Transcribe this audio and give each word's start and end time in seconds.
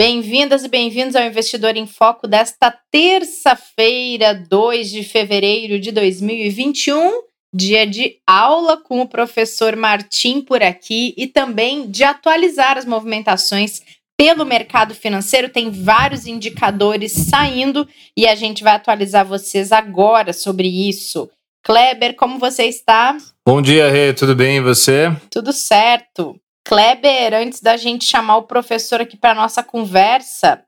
Bem-vindas 0.00 0.64
e 0.64 0.68
bem-vindos 0.68 1.14
ao 1.14 1.24
Investidor 1.24 1.76
em 1.76 1.86
Foco 1.86 2.26
desta 2.26 2.74
terça-feira, 2.90 4.32
2 4.32 4.90
de 4.90 5.04
fevereiro 5.04 5.78
de 5.78 5.92
2021, 5.92 7.20
dia 7.54 7.86
de 7.86 8.16
aula 8.26 8.78
com 8.78 9.02
o 9.02 9.06
professor 9.06 9.76
Martim 9.76 10.40
por 10.40 10.62
aqui 10.62 11.12
e 11.18 11.26
também 11.26 11.90
de 11.90 12.02
atualizar 12.02 12.78
as 12.78 12.86
movimentações 12.86 13.82
pelo 14.16 14.46
mercado 14.46 14.94
financeiro. 14.94 15.50
Tem 15.50 15.70
vários 15.70 16.26
indicadores 16.26 17.12
saindo 17.12 17.86
e 18.16 18.26
a 18.26 18.34
gente 18.34 18.64
vai 18.64 18.76
atualizar 18.76 19.26
vocês 19.26 19.70
agora 19.70 20.32
sobre 20.32 20.66
isso. 20.66 21.28
Kleber, 21.62 22.16
como 22.16 22.38
você 22.38 22.64
está? 22.64 23.18
Bom 23.46 23.60
dia, 23.60 23.90
Rê, 23.90 24.14
tudo 24.14 24.34
bem 24.34 24.56
e 24.56 24.60
você? 24.62 25.14
Tudo 25.30 25.52
certo. 25.52 26.40
Kleber, 26.64 27.34
antes 27.34 27.60
da 27.60 27.76
gente 27.76 28.04
chamar 28.04 28.38
o 28.38 28.46
professor 28.46 29.00
aqui 29.00 29.16
para 29.16 29.34
nossa 29.34 29.60
conversa, 29.62 30.64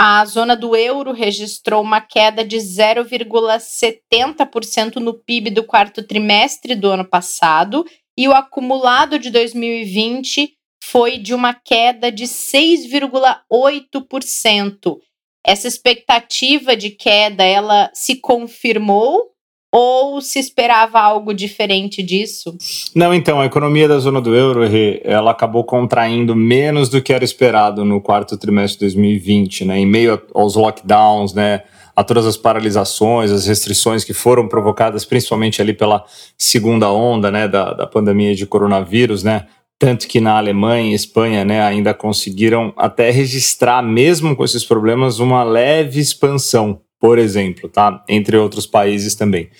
a 0.00 0.24
zona 0.24 0.56
do 0.56 0.74
euro 0.74 1.12
registrou 1.12 1.82
uma 1.82 2.00
queda 2.00 2.42
de 2.44 2.56
0,70% 2.56 4.96
no 4.96 5.14
PIB 5.14 5.50
do 5.50 5.62
quarto 5.62 6.02
trimestre 6.02 6.74
do 6.74 6.90
ano 6.90 7.04
passado 7.04 7.84
e 8.16 8.26
o 8.26 8.32
acumulado 8.32 9.18
de 9.18 9.28
2020 9.30 10.56
foi 10.82 11.18
de 11.18 11.34
uma 11.34 11.52
queda 11.54 12.10
de 12.10 12.24
6,8%. 12.24 14.98
Essa 15.46 15.68
expectativa 15.68 16.74
de 16.76 16.90
queda, 16.90 17.44
ela 17.44 17.90
se 17.94 18.16
confirmou 18.16 19.33
ou 19.76 20.20
se 20.20 20.38
esperava 20.38 21.00
algo 21.00 21.34
diferente 21.34 22.00
disso? 22.00 22.56
Não, 22.94 23.12
então, 23.12 23.40
a 23.40 23.44
economia 23.44 23.88
da 23.88 23.98
zona 23.98 24.20
do 24.20 24.32
euro, 24.32 24.60
ela 25.02 25.32
acabou 25.32 25.64
contraindo 25.64 26.36
menos 26.36 26.88
do 26.88 27.02
que 27.02 27.12
era 27.12 27.24
esperado 27.24 27.84
no 27.84 28.00
quarto 28.00 28.38
trimestre 28.38 28.86
de 28.86 28.94
2020, 28.94 29.64
né? 29.64 29.80
Em 29.80 29.84
meio 29.84 30.22
aos 30.32 30.54
lockdowns, 30.54 31.34
né? 31.34 31.64
A 31.96 32.04
todas 32.04 32.24
as 32.24 32.36
paralisações, 32.36 33.32
as 33.32 33.46
restrições 33.46 34.04
que 34.04 34.14
foram 34.14 34.46
provocadas 34.46 35.04
principalmente 35.04 35.60
ali 35.60 35.72
pela 35.72 36.04
segunda 36.38 36.92
onda, 36.92 37.28
né? 37.32 37.48
Da, 37.48 37.72
da 37.72 37.86
pandemia 37.86 38.32
de 38.32 38.46
coronavírus, 38.46 39.24
né? 39.24 39.46
Tanto 39.76 40.06
que 40.06 40.20
na 40.20 40.38
Alemanha 40.38 40.92
e 40.92 40.94
Espanha, 40.94 41.44
né, 41.44 41.60
ainda 41.60 41.92
conseguiram 41.92 42.72
até 42.76 43.10
registrar, 43.10 43.82
mesmo 43.82 44.36
com 44.36 44.44
esses 44.44 44.64
problemas, 44.64 45.18
uma 45.18 45.42
leve 45.42 45.98
expansão 45.98 46.80
por 47.04 47.18
exemplo, 47.18 47.68
tá? 47.68 48.02
Entre 48.08 48.34
outros 48.34 48.66
países 48.66 49.14
também. 49.14 49.50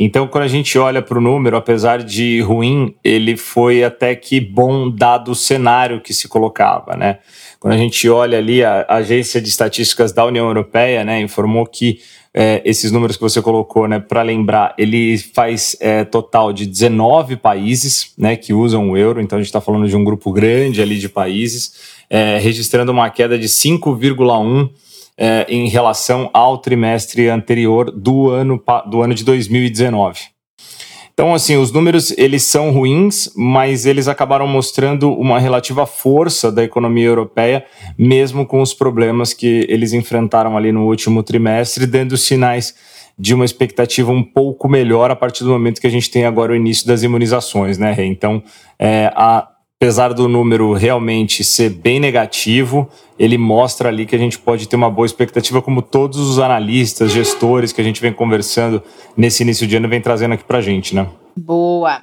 Então, 0.00 0.26
quando 0.26 0.44
a 0.44 0.48
gente 0.48 0.78
olha 0.78 1.02
para 1.02 1.18
o 1.18 1.20
número, 1.20 1.54
apesar 1.54 2.02
de 2.02 2.40
ruim, 2.40 2.94
ele 3.04 3.36
foi 3.36 3.84
até 3.84 4.14
que 4.14 4.40
bom 4.40 4.88
dado 4.88 5.32
o 5.32 5.34
cenário 5.34 6.00
que 6.00 6.14
se 6.14 6.26
colocava, 6.26 6.96
né? 6.96 7.18
Quando 7.60 7.74
a 7.74 7.76
gente 7.76 8.08
olha 8.08 8.38
ali, 8.38 8.64
a 8.64 8.86
Agência 8.88 9.38
de 9.38 9.50
Estatísticas 9.50 10.12
da 10.12 10.24
União 10.24 10.46
Europeia, 10.46 11.04
né, 11.04 11.20
informou 11.20 11.66
que 11.66 12.00
é, 12.32 12.62
esses 12.64 12.90
números 12.90 13.16
que 13.16 13.22
você 13.22 13.42
colocou, 13.42 13.86
né, 13.86 13.98
para 14.00 14.22
lembrar, 14.22 14.74
ele 14.78 15.18
faz 15.18 15.76
é, 15.80 16.04
total 16.04 16.54
de 16.54 16.64
19 16.64 17.36
países, 17.36 18.14
né, 18.16 18.34
que 18.34 18.54
usam 18.54 18.92
o 18.92 18.96
euro. 18.96 19.20
Então, 19.20 19.36
a 19.36 19.42
gente 19.42 19.48
está 19.48 19.60
falando 19.60 19.86
de 19.86 19.94
um 19.94 20.04
grupo 20.04 20.32
grande 20.32 20.80
ali 20.80 20.98
de 20.98 21.10
países, 21.10 21.98
é, 22.08 22.38
registrando 22.38 22.92
uma 22.92 23.10
queda 23.10 23.38
de 23.38 23.46
5,1 23.46 24.70
é, 25.18 25.44
em 25.48 25.68
relação 25.68 26.30
ao 26.32 26.58
trimestre 26.58 27.28
anterior 27.28 27.90
do 27.90 28.30
ano, 28.30 28.62
do 28.88 29.02
ano 29.02 29.12
de 29.12 29.24
2019. 29.24 30.20
Então, 31.12 31.34
assim, 31.34 31.56
os 31.56 31.72
números 31.72 32.16
eles 32.16 32.44
são 32.44 32.70
ruins, 32.70 33.28
mas 33.34 33.84
eles 33.84 34.06
acabaram 34.06 34.46
mostrando 34.46 35.12
uma 35.12 35.40
relativa 35.40 35.84
força 35.84 36.52
da 36.52 36.62
economia 36.62 37.06
europeia, 37.06 37.66
mesmo 37.98 38.46
com 38.46 38.62
os 38.62 38.72
problemas 38.72 39.32
que 39.32 39.66
eles 39.68 39.92
enfrentaram 39.92 40.56
ali 40.56 40.70
no 40.70 40.86
último 40.86 41.24
trimestre, 41.24 41.86
dando 41.86 42.16
sinais 42.16 42.72
de 43.18 43.34
uma 43.34 43.44
expectativa 43.44 44.12
um 44.12 44.22
pouco 44.22 44.68
melhor 44.68 45.10
a 45.10 45.16
partir 45.16 45.42
do 45.42 45.50
momento 45.50 45.80
que 45.80 45.88
a 45.88 45.90
gente 45.90 46.08
tem 46.08 46.24
agora 46.24 46.52
o 46.52 46.56
início 46.56 46.86
das 46.86 47.02
imunizações, 47.02 47.78
né? 47.78 47.96
Então, 47.98 48.40
é, 48.78 49.10
a, 49.16 49.48
apesar 49.80 50.12
do 50.12 50.26
número 50.26 50.72
realmente 50.72 51.44
ser 51.44 51.70
bem 51.70 52.00
negativo, 52.00 52.90
ele 53.16 53.38
mostra 53.38 53.88
ali 53.88 54.06
que 54.06 54.16
a 54.16 54.18
gente 54.18 54.36
pode 54.36 54.68
ter 54.68 54.74
uma 54.74 54.90
boa 54.90 55.06
expectativa, 55.06 55.62
como 55.62 55.80
todos 55.80 56.18
os 56.18 56.40
analistas, 56.40 57.12
gestores 57.12 57.72
que 57.72 57.80
a 57.80 57.84
gente 57.84 58.00
vem 58.00 58.12
conversando 58.12 58.82
nesse 59.16 59.44
início 59.44 59.68
de 59.68 59.76
ano 59.76 59.88
vem 59.88 60.00
trazendo 60.00 60.34
aqui 60.34 60.42
para 60.42 60.58
a 60.58 60.60
gente, 60.60 60.96
né? 60.96 61.08
Boa. 61.36 62.02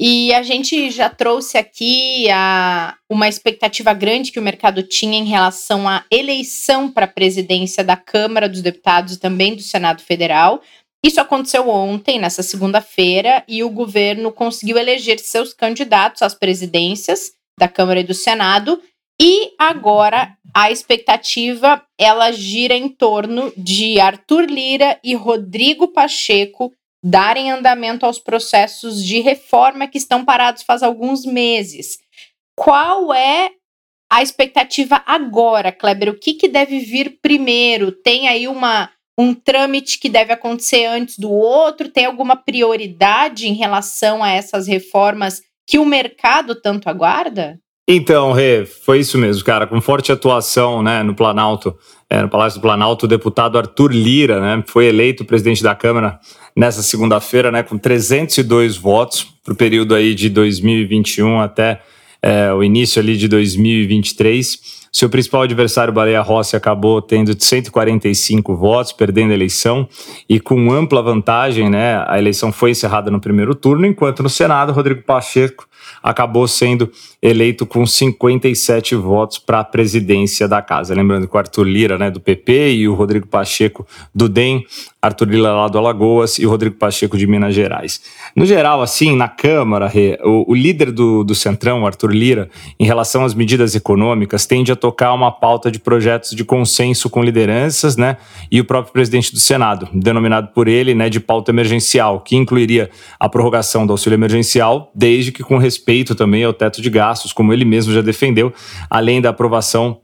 E 0.00 0.32
a 0.32 0.42
gente 0.44 0.88
já 0.90 1.10
trouxe 1.10 1.58
aqui 1.58 2.30
a, 2.30 2.94
uma 3.10 3.28
expectativa 3.28 3.92
grande 3.92 4.30
que 4.30 4.38
o 4.38 4.42
mercado 4.42 4.82
tinha 4.84 5.18
em 5.18 5.26
relação 5.26 5.88
à 5.88 6.04
eleição 6.10 6.90
para 6.90 7.06
a 7.06 7.08
presidência 7.08 7.82
da 7.82 7.96
Câmara 7.96 8.48
dos 8.48 8.62
Deputados 8.62 9.14
e 9.14 9.20
também 9.20 9.56
do 9.56 9.62
Senado 9.62 10.00
Federal. 10.00 10.62
Isso 11.04 11.20
aconteceu 11.20 11.68
ontem, 11.68 12.18
nessa 12.18 12.42
segunda-feira, 12.42 13.42
e 13.48 13.64
o 13.64 13.70
governo 13.70 14.30
conseguiu 14.30 14.76
eleger 14.76 15.18
seus 15.18 15.54
candidatos 15.54 16.20
às 16.20 16.34
presidências 16.34 17.32
da 17.58 17.68
Câmara 17.68 18.00
e 18.00 18.04
do 18.04 18.14
Senado. 18.14 18.80
E 19.20 19.52
agora 19.58 20.36
a 20.54 20.70
expectativa 20.70 21.82
ela 21.98 22.32
gira 22.32 22.74
em 22.74 22.88
torno 22.88 23.52
de 23.56 24.00
Arthur 24.00 24.44
Lira 24.44 24.98
e 25.04 25.14
Rodrigo 25.14 25.88
Pacheco 25.88 26.72
darem 27.02 27.50
andamento 27.50 28.04
aos 28.04 28.18
processos 28.18 29.04
de 29.04 29.20
reforma 29.20 29.86
que 29.86 29.98
estão 29.98 30.24
parados 30.24 30.62
faz 30.62 30.82
alguns 30.82 31.24
meses. 31.24 31.98
Qual 32.54 33.12
é 33.14 33.50
a 34.10 34.22
expectativa 34.22 35.02
agora, 35.06 35.72
Kleber? 35.72 36.10
O 36.10 36.18
que, 36.18 36.34
que 36.34 36.48
deve 36.48 36.78
vir 36.80 37.18
primeiro? 37.22 37.92
Tem 37.92 38.28
aí 38.28 38.48
uma 38.48 38.90
um 39.20 39.34
trâmite 39.34 39.98
que 39.98 40.08
deve 40.08 40.32
acontecer 40.32 40.86
antes 40.86 41.18
do 41.18 41.30
outro? 41.30 41.88
Tem 41.88 42.06
alguma 42.06 42.36
prioridade 42.36 43.46
em 43.46 43.54
relação 43.54 44.22
a 44.22 44.30
essas 44.30 44.66
reformas 44.66 45.42
que 45.66 45.78
o 45.78 45.84
mercado 45.84 46.54
tanto 46.54 46.88
aguarda? 46.88 47.58
Então, 47.92 48.32
Rê, 48.32 48.64
foi 48.66 49.00
isso 49.00 49.18
mesmo, 49.18 49.44
cara. 49.44 49.66
Com 49.66 49.80
forte 49.80 50.12
atuação 50.12 50.82
né, 50.82 51.02
no 51.02 51.14
Planalto, 51.14 51.76
é, 52.08 52.22
no 52.22 52.28
Palácio 52.28 52.60
do 52.60 52.62
Planalto, 52.62 53.04
o 53.04 53.08
deputado 53.08 53.58
Arthur 53.58 53.92
Lira 53.92 54.40
né, 54.40 54.62
foi 54.66 54.86
eleito 54.86 55.24
presidente 55.24 55.62
da 55.62 55.74
Câmara 55.74 56.20
nessa 56.56 56.82
segunda-feira, 56.82 57.50
né, 57.50 57.62
com 57.62 57.76
302 57.76 58.76
votos 58.76 59.26
para 59.44 59.52
o 59.52 59.56
período 59.56 59.94
aí 59.94 60.14
de 60.14 60.28
2021 60.28 61.40
até 61.40 61.80
é, 62.22 62.52
o 62.52 62.62
início 62.62 63.00
ali 63.00 63.16
de 63.16 63.26
2023. 63.26 64.79
Seu 64.92 65.08
principal 65.08 65.42
adversário, 65.42 65.92
Baleia 65.92 66.20
Rossi, 66.20 66.56
acabou 66.56 67.00
tendo 67.00 67.40
145 67.40 68.56
votos, 68.56 68.92
perdendo 68.92 69.30
a 69.30 69.34
eleição 69.34 69.88
e 70.28 70.40
com 70.40 70.72
ampla 70.72 71.00
vantagem, 71.00 71.70
né? 71.70 72.04
A 72.08 72.18
eleição 72.18 72.50
foi 72.50 72.72
encerrada 72.72 73.10
no 73.10 73.20
primeiro 73.20 73.54
turno, 73.54 73.86
enquanto 73.86 74.22
no 74.22 74.28
Senado, 74.28 74.72
Rodrigo 74.72 75.02
Pacheco 75.02 75.69
acabou 76.02 76.46
sendo 76.48 76.90
eleito 77.22 77.66
com 77.66 77.86
57 77.86 78.94
votos 78.94 79.38
para 79.38 79.60
a 79.60 79.64
presidência 79.64 80.48
da 80.48 80.62
casa. 80.62 80.94
Lembrando 80.94 81.28
que 81.28 81.34
o 81.34 81.38
Arthur 81.38 81.64
Lira, 81.64 81.98
né, 81.98 82.10
do 82.10 82.20
PP, 82.20 82.72
e 82.72 82.88
o 82.88 82.94
Rodrigo 82.94 83.26
Pacheco 83.26 83.86
do 84.14 84.28
DEM, 84.28 84.64
Arthur 85.02 85.28
Lira 85.28 85.52
lá 85.52 85.68
do 85.68 85.78
Alagoas 85.78 86.38
e 86.38 86.46
Rodrigo 86.46 86.76
Pacheco 86.76 87.16
de 87.16 87.26
Minas 87.26 87.54
Gerais. 87.54 88.00
No 88.34 88.46
geral, 88.46 88.82
assim, 88.82 89.14
na 89.16 89.28
Câmara, 89.28 89.90
o, 90.22 90.52
o 90.52 90.54
líder 90.54 90.90
do, 90.90 91.24
do 91.24 91.34
Centrão, 91.34 91.86
Arthur 91.86 92.12
Lira, 92.12 92.50
em 92.78 92.84
relação 92.84 93.24
às 93.24 93.34
medidas 93.34 93.74
econômicas, 93.74 94.46
tende 94.46 94.72
a 94.72 94.76
tocar 94.76 95.12
uma 95.12 95.30
pauta 95.30 95.70
de 95.70 95.78
projetos 95.78 96.30
de 96.30 96.44
consenso 96.44 97.08
com 97.10 97.22
lideranças, 97.22 97.96
né, 97.96 98.16
e 98.50 98.60
o 98.60 98.64
próprio 98.64 98.92
presidente 98.92 99.32
do 99.32 99.38
Senado, 99.38 99.88
denominado 99.92 100.48
por 100.48 100.68
ele, 100.68 100.94
né, 100.94 101.08
de 101.08 101.20
pauta 101.20 101.50
emergencial, 101.50 102.20
que 102.20 102.36
incluiria 102.36 102.90
a 103.18 103.28
prorrogação 103.28 103.86
do 103.86 103.92
auxílio 103.92 104.16
emergencial, 104.16 104.90
desde 104.94 105.32
que 105.32 105.42
com 105.42 105.56
respeito 105.56 105.79
também 106.14 106.44
ao 106.44 106.52
teto 106.52 106.80
de 106.80 106.90
gastos, 106.90 107.32
como 107.32 107.52
ele 107.52 107.64
mesmo 107.64 107.92
já 107.92 108.02
defendeu, 108.02 108.52
além 108.88 109.20
da 109.20 109.30
aprovação 109.30 110.00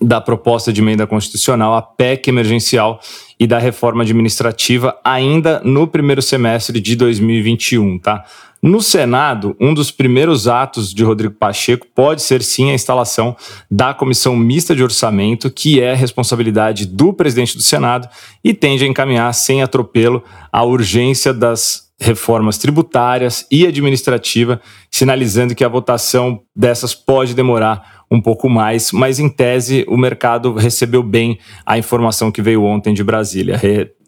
da 0.00 0.20
proposta 0.20 0.72
de 0.72 0.80
emenda 0.80 1.06
constitucional, 1.06 1.74
a 1.74 1.82
PEC 1.82 2.28
emergencial 2.28 3.00
e 3.38 3.46
da 3.46 3.58
reforma 3.58 4.02
administrativa 4.02 4.98
ainda 5.04 5.60
no 5.64 5.86
primeiro 5.86 6.22
semestre 6.22 6.80
de 6.80 6.96
2021, 6.96 7.98
tá? 7.98 8.24
No 8.62 8.82
Senado, 8.82 9.56
um 9.58 9.72
dos 9.72 9.90
primeiros 9.90 10.46
atos 10.46 10.92
de 10.92 11.02
Rodrigo 11.02 11.34
Pacheco 11.34 11.86
pode 11.94 12.20
ser 12.20 12.42
sim 12.42 12.70
a 12.70 12.74
instalação 12.74 13.34
da 13.70 13.94
comissão 13.94 14.36
mista 14.36 14.76
de 14.76 14.82
orçamento, 14.82 15.50
que 15.50 15.80
é 15.80 15.94
responsabilidade 15.94 16.84
do 16.84 17.10
presidente 17.14 17.56
do 17.56 17.62
Senado 17.62 18.06
e 18.44 18.52
tende 18.52 18.84
a 18.84 18.86
encaminhar 18.86 19.32
sem 19.32 19.62
atropelo 19.62 20.22
a 20.52 20.62
urgência 20.62 21.32
das 21.32 21.90
reformas 21.98 22.58
tributárias 22.58 23.46
e 23.50 23.66
administrativa, 23.66 24.60
sinalizando 24.90 25.54
que 25.54 25.64
a 25.64 25.68
votação 25.68 26.42
dessas 26.54 26.94
pode 26.94 27.34
demorar 27.34 27.99
um 28.10 28.20
pouco 28.20 28.48
mais, 28.48 28.90
mas 28.92 29.18
em 29.18 29.28
tese 29.28 29.84
o 29.88 29.96
mercado 29.96 30.52
recebeu 30.54 31.02
bem 31.02 31.38
a 31.64 31.78
informação 31.78 32.32
que 32.32 32.42
veio 32.42 32.64
ontem 32.64 32.92
de 32.92 33.04
Brasília. 33.04 33.60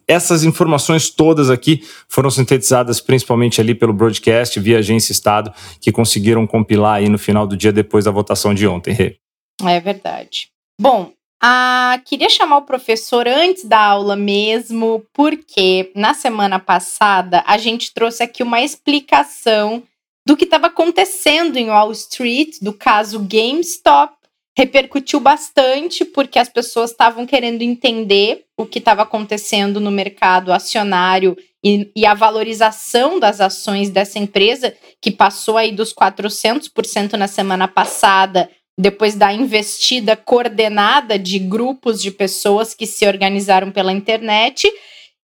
Essas 0.05 0.43
informações 0.43 1.09
todas 1.09 1.49
aqui 1.49 1.81
foram 2.09 2.29
sintetizadas 2.29 2.99
principalmente 2.99 3.61
ali 3.61 3.73
pelo 3.73 3.93
broadcast 3.93 4.59
via 4.59 4.79
Agência 4.79 5.13
Estado, 5.13 5.53
que 5.79 5.91
conseguiram 5.91 6.45
compilar 6.45 6.95
aí 6.95 7.07
no 7.07 7.17
final 7.17 7.47
do 7.47 7.55
dia 7.55 7.71
depois 7.71 8.03
da 8.03 8.11
votação 8.11 8.53
de 8.53 8.67
ontem. 8.67 8.93
Rê. 8.93 9.15
É 9.63 9.79
verdade. 9.79 10.49
Bom, 10.79 11.13
ah, 11.41 11.99
queria 12.05 12.29
chamar 12.29 12.57
o 12.57 12.65
professor 12.65 13.27
antes 13.27 13.65
da 13.65 13.79
aula 13.79 14.15
mesmo, 14.15 15.05
porque 15.13 15.91
na 15.95 16.13
semana 16.13 16.59
passada 16.59 17.43
a 17.45 17.57
gente 17.57 17.93
trouxe 17.93 18.23
aqui 18.23 18.43
uma 18.43 18.61
explicação 18.61 19.83
do 20.25 20.37
que 20.37 20.45
estava 20.45 20.67
acontecendo 20.67 21.57
em 21.57 21.69
Wall 21.69 21.91
Street, 21.91 22.57
do 22.61 22.73
caso 22.73 23.19
GameStop. 23.19 24.13
Repercutiu 24.55 25.19
bastante 25.19 26.05
porque 26.05 26.37
as 26.37 26.47
pessoas 26.47 26.91
estavam 26.91 27.25
querendo 27.25 27.63
entender 27.63 28.45
o 28.55 28.65
que 28.65 28.77
estava 28.77 29.01
acontecendo 29.01 29.79
no 29.79 29.89
mercado 29.89 30.53
acionário 30.53 31.35
e, 31.63 31.89
e, 31.95 32.05
a 32.05 32.13
valorização 32.13 33.19
das 33.19 33.41
ações 33.41 33.89
dessa 33.89 34.19
empresa, 34.19 34.75
que 35.01 35.09
passou 35.09 35.57
aí 35.57 35.71
dos 35.71 35.93
400% 35.93 37.13
na 37.13 37.27
semana 37.27 37.67
passada 37.67 38.49
depois 38.77 39.15
da 39.15 39.31
investida 39.31 40.15
coordenada 40.15 41.17
de 41.17 41.39
grupos 41.39 42.01
de 42.01 42.11
pessoas 42.11 42.73
que 42.73 42.85
se 42.85 43.07
organizaram 43.07 43.71
pela 43.71 43.93
internet. 43.93 44.71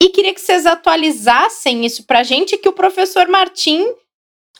E 0.00 0.08
queria 0.10 0.32
que 0.32 0.40
vocês 0.40 0.66
atualizassem 0.66 1.84
isso 1.84 2.04
para 2.06 2.20
a 2.20 2.22
gente, 2.22 2.56
que 2.56 2.68
o 2.68 2.72
professor 2.72 3.28
Martim 3.28 3.84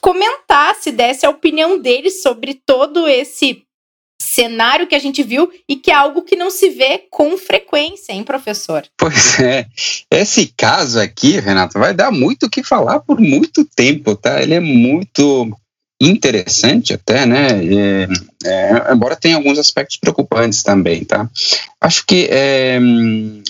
comentasse, 0.01 0.91
desse 0.91 1.25
a 1.25 1.29
opinião 1.29 1.79
dele 1.79 2.09
sobre 2.09 2.59
todo 2.65 3.07
esse 3.07 3.63
cenário 4.21 4.87
que 4.87 4.95
a 4.95 4.99
gente 4.99 5.23
viu 5.23 5.51
e 5.67 5.75
que 5.75 5.91
é 5.91 5.93
algo 5.93 6.21
que 6.21 6.35
não 6.35 6.49
se 6.49 6.69
vê 6.69 7.05
com 7.09 7.37
frequência, 7.37 8.13
hein, 8.13 8.23
professor? 8.23 8.83
Pois 8.97 9.39
é. 9.39 9.67
Esse 10.09 10.53
caso 10.55 10.99
aqui, 10.99 11.39
Renato, 11.39 11.77
vai 11.77 11.93
dar 11.93 12.11
muito 12.11 12.45
o 12.45 12.49
que 12.49 12.63
falar 12.63 12.99
por 13.01 13.19
muito 13.19 13.65
tempo, 13.65 14.15
tá? 14.15 14.41
Ele 14.41 14.53
é 14.53 14.59
muito 14.59 15.51
interessante 16.01 16.93
até, 16.93 17.25
né? 17.25 17.47
É, 17.63 18.07
é, 18.45 18.93
embora 18.93 19.15
tenha 19.15 19.35
alguns 19.35 19.59
aspectos 19.59 19.97
preocupantes 19.97 20.63
também, 20.63 21.03
tá? 21.03 21.29
Acho 21.79 22.05
que 22.05 22.27
é, 22.31 22.79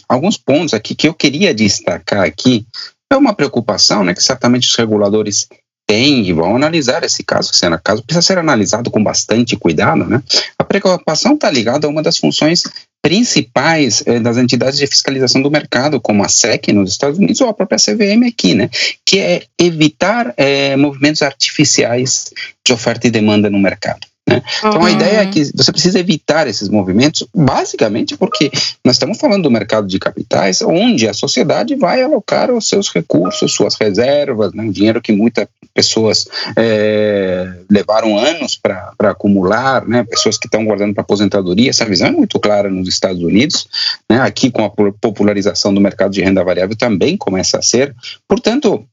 alguns 0.08 0.38
pontos 0.38 0.74
aqui 0.74 0.96
que 0.96 1.08
eu 1.08 1.14
queria 1.14 1.54
destacar 1.54 2.26
aqui 2.26 2.66
é 3.10 3.16
uma 3.16 3.34
preocupação, 3.34 4.04
né? 4.04 4.14
Que 4.14 4.24
certamente 4.24 4.68
os 4.68 4.76
reguladores 4.76 5.48
têm 5.92 6.26
e 6.26 6.32
vão 6.32 6.56
analisar 6.56 7.04
esse 7.04 7.22
caso. 7.22 7.52
Esse 7.52 7.66
caso 7.84 8.02
precisa 8.02 8.26
ser 8.26 8.38
analisado 8.38 8.90
com 8.90 9.04
bastante 9.04 9.58
cuidado, 9.58 10.06
né? 10.06 10.24
A 10.58 10.64
preocupação 10.64 11.34
está 11.34 11.52
ligada 11.52 11.86
a 11.86 11.90
uma 11.90 12.02
das 12.02 12.18
funções 12.18 12.64
principais 13.02 14.02
eh, 14.06 14.20
das 14.20 14.38
entidades 14.38 14.80
de 14.80 14.88
fiscalização 14.88 15.42
do 15.42 15.52
mercado, 15.52 16.00
como 16.00 16.24
a 16.24 16.30
SEC 16.30 16.72
nos 16.72 16.92
Estados 16.92 17.18
Unidos 17.18 17.42
ou 17.42 17.50
a 17.50 17.54
própria 17.54 17.78
CVM 17.78 18.26
aqui, 18.28 18.54
né, 18.54 18.70
que 19.06 19.20
é 19.20 19.44
evitar 19.60 20.34
eh, 20.38 20.78
movimentos 20.78 21.24
artificiais 21.24 22.32
de 22.66 22.72
oferta 22.72 23.08
e 23.08 23.12
demanda 23.12 23.50
no 23.50 23.60
mercado. 23.60 24.11
Né? 24.32 24.44
Então 24.60 24.80
uhum. 24.80 24.86
a 24.86 24.92
ideia 24.92 25.18
é 25.20 25.26
que 25.26 25.44
você 25.56 25.72
precisa 25.72 26.00
evitar 26.00 26.48
esses 26.48 26.70
movimentos, 26.70 27.28
basicamente 27.36 28.18
porque 28.18 28.52
nós 28.84 28.96
estamos 28.96 29.18
falando 29.18 29.44
do 29.44 29.52
mercado 29.52 29.88
de 29.88 30.00
capitais, 30.00 30.62
onde 30.62 31.08
a 31.08 31.14
sociedade 31.14 31.76
vai 31.76 32.02
alocar 32.02 32.52
os 32.52 32.68
seus 32.68 32.92
recursos, 32.94 33.54
suas 33.54 33.76
reservas, 33.76 34.54
né? 34.54 34.68
dinheiro 34.70 35.02
que 35.02 35.12
muitas 35.12 35.48
pessoas 35.74 36.28
é, 36.58 37.52
levaram 37.70 38.18
anos 38.18 38.56
para 38.56 38.94
acumular, 39.00 39.88
né? 39.88 40.04
pessoas 40.04 40.38
que 40.38 40.48
estão 40.48 40.66
guardando 40.66 40.94
para 40.94 41.02
aposentadoria. 41.02 41.70
Essa 41.70 41.86
visão 41.86 42.08
é 42.08 42.12
muito 42.12 42.40
clara 42.40 42.70
nos 42.70 42.88
Estados 42.88 43.22
Unidos, 43.22 43.68
né? 44.10 44.20
aqui 44.22 44.52
com 44.52 44.64
a 44.66 44.70
popularização 44.70 45.74
do 45.74 45.82
mercado 45.82 46.12
de 46.12 46.22
renda 46.22 46.44
variável 46.44 46.76
também 46.76 47.18
começa 47.18 47.58
a 47.58 47.62
ser. 47.62 47.96
Portanto, 48.28 48.86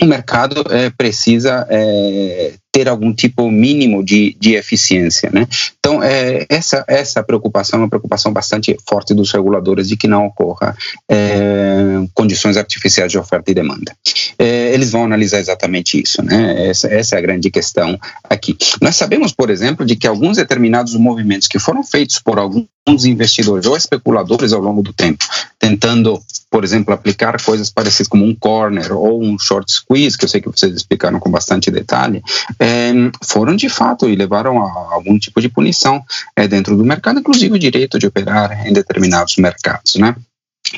o 0.00 0.06
mercado 0.06 0.64
é, 0.70 0.90
precisa 0.90 1.66
é, 1.68 2.54
ter 2.72 2.88
algum 2.88 3.12
tipo 3.12 3.50
mínimo 3.50 4.04
de, 4.04 4.36
de 4.38 4.54
eficiência. 4.54 5.30
Né? 5.32 5.46
Então, 5.78 6.02
é, 6.02 6.46
essa, 6.48 6.84
essa 6.86 7.22
preocupação 7.22 7.78
é 7.78 7.82
uma 7.82 7.88
preocupação 7.88 8.32
bastante 8.32 8.76
forte 8.88 9.12
dos 9.12 9.32
reguladores 9.32 9.88
de 9.88 9.96
que 9.96 10.06
não 10.06 10.26
ocorra 10.26 10.76
é, 11.10 12.04
condições 12.14 12.56
artificiais 12.56 13.10
de 13.10 13.18
oferta 13.18 13.50
e 13.50 13.54
demanda. 13.54 13.94
É, 14.38 14.72
eles 14.72 14.92
vão 14.92 15.04
analisar 15.04 15.38
exatamente 15.38 16.00
isso. 16.00 16.22
Né? 16.22 16.68
Essa, 16.68 16.88
essa 16.88 17.16
é 17.16 17.18
a 17.18 17.22
grande 17.22 17.50
questão 17.50 17.98
aqui. 18.28 18.56
Nós 18.80 18.96
sabemos, 18.96 19.32
por 19.32 19.50
exemplo, 19.50 19.84
de 19.84 19.96
que 19.96 20.06
alguns 20.06 20.36
determinados 20.36 20.94
movimentos 20.94 21.48
que 21.48 21.58
foram 21.58 21.82
feitos 21.82 22.20
por 22.20 22.38
alguns 22.38 23.04
investidores 23.04 23.66
ou 23.66 23.76
especuladores 23.76 24.52
ao 24.52 24.60
longo 24.60 24.82
do 24.82 24.92
tempo, 24.92 25.24
tentando 25.58 26.20
por 26.50 26.64
exemplo, 26.64 26.92
aplicar 26.92 27.40
coisas 27.40 27.70
parecidas 27.70 28.08
como 28.08 28.24
um 28.24 28.34
corner 28.34 28.92
ou 28.92 29.22
um 29.22 29.38
short 29.38 29.70
squeeze, 29.70 30.18
que 30.18 30.24
eu 30.24 30.28
sei 30.28 30.40
que 30.40 30.48
vocês 30.48 30.74
explicaram 30.74 31.20
com 31.20 31.30
bastante 31.30 31.70
detalhe, 31.70 32.20
é, 32.60 32.92
foram 33.24 33.56
de 33.56 33.68
fato 33.68 34.08
e 34.08 34.14
levaram 34.14 34.62
a 34.62 34.94
algum 34.94 35.18
tipo 35.18 35.40
de 35.40 35.48
punição 35.48 36.04
é, 36.36 36.46
dentro 36.46 36.76
do 36.76 36.84
mercado, 36.84 37.20
inclusive 37.20 37.54
o 37.54 37.58
direito 37.58 37.98
de 37.98 38.06
operar 38.06 38.66
em 38.66 38.72
determinados 38.72 39.36
mercados, 39.36 39.96
né? 39.96 40.14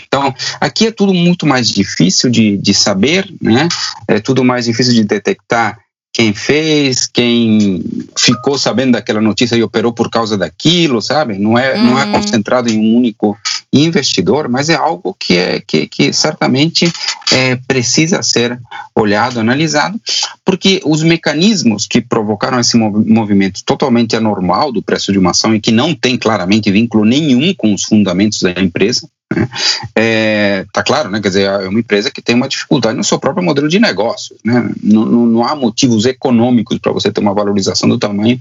Então, 0.07 0.35
aqui 0.61 0.87
é 0.87 0.93
tudo 0.93 1.13
muito 1.13 1.45
mais 1.45 1.69
difícil 1.69 2.31
de, 2.31 2.57
de 2.57 2.73
saber, 2.73 3.29
né? 3.43 3.69
É 4.07 4.21
tudo 4.21 4.45
mais 4.45 4.65
difícil 4.65 4.95
de 4.95 5.05
detectar 5.05 5.79
quem 6.13 6.35
fez, 6.35 7.07
quem 7.07 7.83
ficou 8.17 8.59
sabendo 8.59 8.93
daquela 8.93 9.21
notícia 9.21 9.57
e 9.57 9.63
operou 9.63 9.93
por 9.93 10.11
causa 10.11 10.37
daquilo, 10.37 11.01
sabe? 11.01 11.39
Não 11.39 11.59
é, 11.59 11.75
uhum. 11.75 11.85
não 11.87 11.99
é 11.99 12.05
uhum. 12.05 12.13
concentrado 12.13 12.69
em 12.69 12.79
um 12.79 12.97
único 12.97 13.37
investidor, 13.73 14.49
mas 14.49 14.69
é 14.69 14.75
algo 14.75 15.17
que, 15.19 15.39
é, 15.39 15.61
que, 15.61 15.87
que 15.87 16.13
certamente 16.13 16.93
é, 17.33 17.57
precisa 17.57 18.23
ser 18.23 18.61
olhado, 18.95 19.41
analisado, 19.41 19.99
porque 20.45 20.83
os 20.85 21.03
mecanismos 21.03 21.87
que 21.87 22.03
provocaram 22.03 22.61
esse 22.61 22.77
movimento 22.77 23.65
totalmente 23.65 24.15
anormal 24.15 24.71
do 24.71 24.83
preço 24.83 25.11
de 25.11 25.19
uma 25.19 25.31
ação 25.31 25.55
e 25.55 25.61
que 25.61 25.73
não 25.73 25.95
tem 25.95 26.19
claramente 26.19 26.71
vínculo 26.71 27.07
nenhum 27.07 27.55
com 27.55 27.73
os 27.73 27.85
fundamentos 27.85 28.43
da 28.43 28.51
empresa, 28.61 29.09
né? 29.35 29.49
É, 29.95 30.65
tá 30.73 30.83
claro, 30.83 31.11
né? 31.11 31.21
Quer 31.21 31.29
dizer, 31.29 31.43
é 31.43 31.69
uma 31.69 31.81
empresa 31.81 32.11
que 32.11 32.23
tem 32.23 32.35
uma 32.35 32.49
dificuldade 32.49 32.97
no 32.97 33.05
seu 33.05 33.19
próprio 33.19 33.45
modelo 33.45 33.69
de 33.69 33.79
negócio. 33.79 34.37
Né? 34.45 34.71
Não, 34.83 35.05
não, 35.05 35.27
não 35.27 35.45
há 35.45 35.55
motivos 35.55 36.07
econômicos 36.07 36.79
para 36.79 36.93
você 36.93 37.11
ter 37.11 37.21
uma 37.21 37.35
valorização 37.35 37.89
do 37.89 37.99
tamanho 37.99 38.41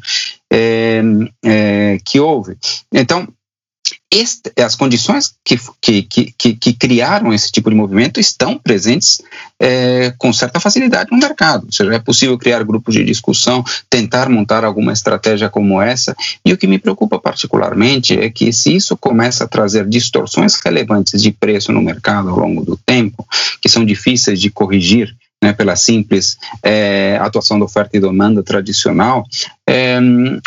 é, 0.52 1.02
é, 1.44 1.98
que 2.04 2.20
houve. 2.20 2.58
Então, 2.94 3.28
este, 4.14 4.52
as 4.62 4.76
condições 4.76 5.34
que, 5.44 5.58
que, 5.82 6.34
que, 6.38 6.54
que, 6.54 6.74
criaram 6.74 7.34
esse 7.34 7.50
tipo 7.50 7.70
de 7.70 7.76
movimento 7.76 8.20
estão 8.20 8.58
presentes 8.58 9.22
é, 9.58 10.14
com 10.18 10.34
certa 10.34 10.60
facilidade 10.60 11.10
no 11.12 11.18
mercado. 11.18 11.66
Ou 11.66 11.72
seja, 11.72 11.94
é 11.94 12.00
possível 12.00 12.38
criar 12.38 12.62
grupos 12.64 12.94
de 12.94 13.06
discussão, 13.06 13.64
tentar 13.90 14.28
montar 14.28 14.66
alguma 14.66 14.92
estratégia 14.92 15.50
como 15.50 15.82
essa. 15.82 16.16
E 16.44 16.52
o 16.52 16.58
que 16.58 16.68
me 16.68 16.78
preocupa 16.78 17.18
particularmente 17.20 18.20
é 18.20 18.30
que, 18.30 18.52
se 18.52 18.76
isso 18.76 18.98
começa 18.98 19.46
a 19.46 19.48
trazer 19.48 19.88
distorções 19.88 20.56
relevantes 20.56 21.22
de 21.22 21.32
preço 21.32 21.72
no 21.72 21.82
mercado 21.82 22.30
ao 22.30 22.40
longo 22.40 22.66
do 22.66 22.78
tempo, 22.78 23.26
que 23.62 23.70
são 23.70 23.86
difíceis 23.86 24.42
de 24.42 24.50
corrigir 24.50 25.16
né, 25.42 25.54
pela 25.54 25.76
simples 25.76 26.38
é, 26.62 27.18
atuação 27.20 27.58
da 27.58 27.66
oferta 27.66 27.98
e 27.98 28.00
demanda 28.00 28.44
tradicional, 28.44 29.26
é, 29.68 29.98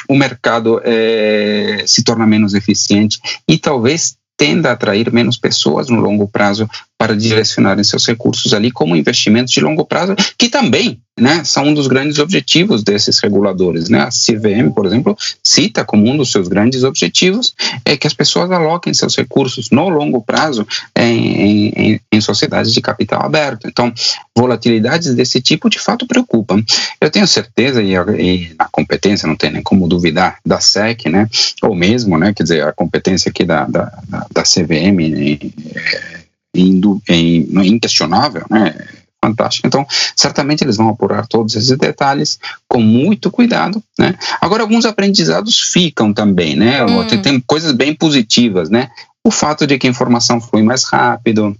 o 0.08 0.14
mercado 0.14 0.80
é, 0.84 1.84
se 1.86 2.04
torna 2.04 2.26
menos 2.26 2.54
eficiente 2.54 3.18
e 3.48 3.58
talvez 3.58 4.16
tenda 4.36 4.70
a 4.70 4.72
atrair 4.72 5.12
menos 5.12 5.36
pessoas 5.36 5.88
no 5.88 6.00
longo 6.00 6.28
prazo 6.28 6.68
para 6.98 7.16
direcionarem 7.16 7.84
seus 7.84 8.06
recursos 8.06 8.54
ali 8.54 8.70
como 8.70 8.96
investimentos 8.96 9.52
de 9.52 9.60
longo 9.60 9.84
prazo, 9.84 10.14
que 10.38 10.48
também 10.48 11.00
né, 11.18 11.44
são 11.44 11.66
um 11.66 11.74
dos 11.74 11.86
grandes 11.86 12.18
objetivos 12.18 12.82
desses 12.82 13.18
reguladores. 13.20 13.88
Né? 13.88 14.00
A 14.00 14.08
CVM, 14.08 14.72
por 14.74 14.84
exemplo, 14.84 15.16
cita 15.42 15.84
como 15.84 16.10
um 16.10 16.16
dos 16.16 16.32
seus 16.32 16.48
grandes 16.48 16.82
objetivos 16.82 17.54
é 17.84 17.96
que 17.96 18.06
as 18.06 18.14
pessoas 18.14 18.50
aloquem 18.50 18.92
seus 18.92 19.16
recursos 19.16 19.70
no 19.70 19.88
longo 19.88 20.20
prazo 20.22 20.66
em, 20.96 21.68
em, 21.68 22.00
em 22.12 22.20
sociedades 22.20 22.72
de 22.72 22.80
capital 22.80 23.22
aberto. 23.22 23.68
Então, 23.68 23.92
volatilidades 24.36 25.14
desse 25.14 25.40
tipo 25.40 25.70
de 25.70 25.78
fato 25.78 26.06
preocupam. 26.06 26.64
Eu 27.00 27.10
tenho 27.10 27.26
certeza, 27.26 27.80
e, 27.82 27.94
e 27.94 28.54
a 28.58 28.68
competência 28.70 29.28
não 29.28 29.36
tem 29.36 29.52
nem 29.52 29.62
como 29.62 29.86
duvidar 29.86 30.38
da 30.44 30.60
SEC, 30.60 31.06
né, 31.06 31.28
ou 31.62 31.74
mesmo, 31.74 32.18
né, 32.18 32.32
quer 32.34 32.42
dizer, 32.42 32.66
a 32.66 32.72
competência 32.72 33.28
aqui 33.28 33.44
da, 33.44 33.64
da, 33.66 33.92
da 34.32 34.42
CVM 34.42 34.98
é, 36.54 37.12
é 37.12 37.66
inquestionável, 37.66 38.44
né, 38.50 38.74
fantástica. 39.24 39.66
Então, 39.66 39.86
certamente 40.14 40.62
eles 40.62 40.76
vão 40.76 40.88
apurar 40.88 41.26
todos 41.26 41.56
esses 41.56 41.76
detalhes 41.78 42.38
com 42.68 42.80
muito 42.80 43.30
cuidado, 43.30 43.82
né? 43.98 44.14
Agora, 44.40 44.62
alguns 44.62 44.84
aprendizados 44.84 45.58
ficam 45.72 46.12
também, 46.12 46.54
né? 46.54 46.84
Hum. 46.84 47.06
Tem, 47.06 47.22
tem 47.22 47.40
coisas 47.40 47.72
bem 47.72 47.94
positivas, 47.94 48.68
né? 48.68 48.90
O 49.24 49.30
fato 49.30 49.66
de 49.66 49.78
que 49.78 49.86
a 49.86 49.90
informação 49.90 50.40
flui 50.40 50.62
mais 50.62 50.84
rápido, 50.84 51.56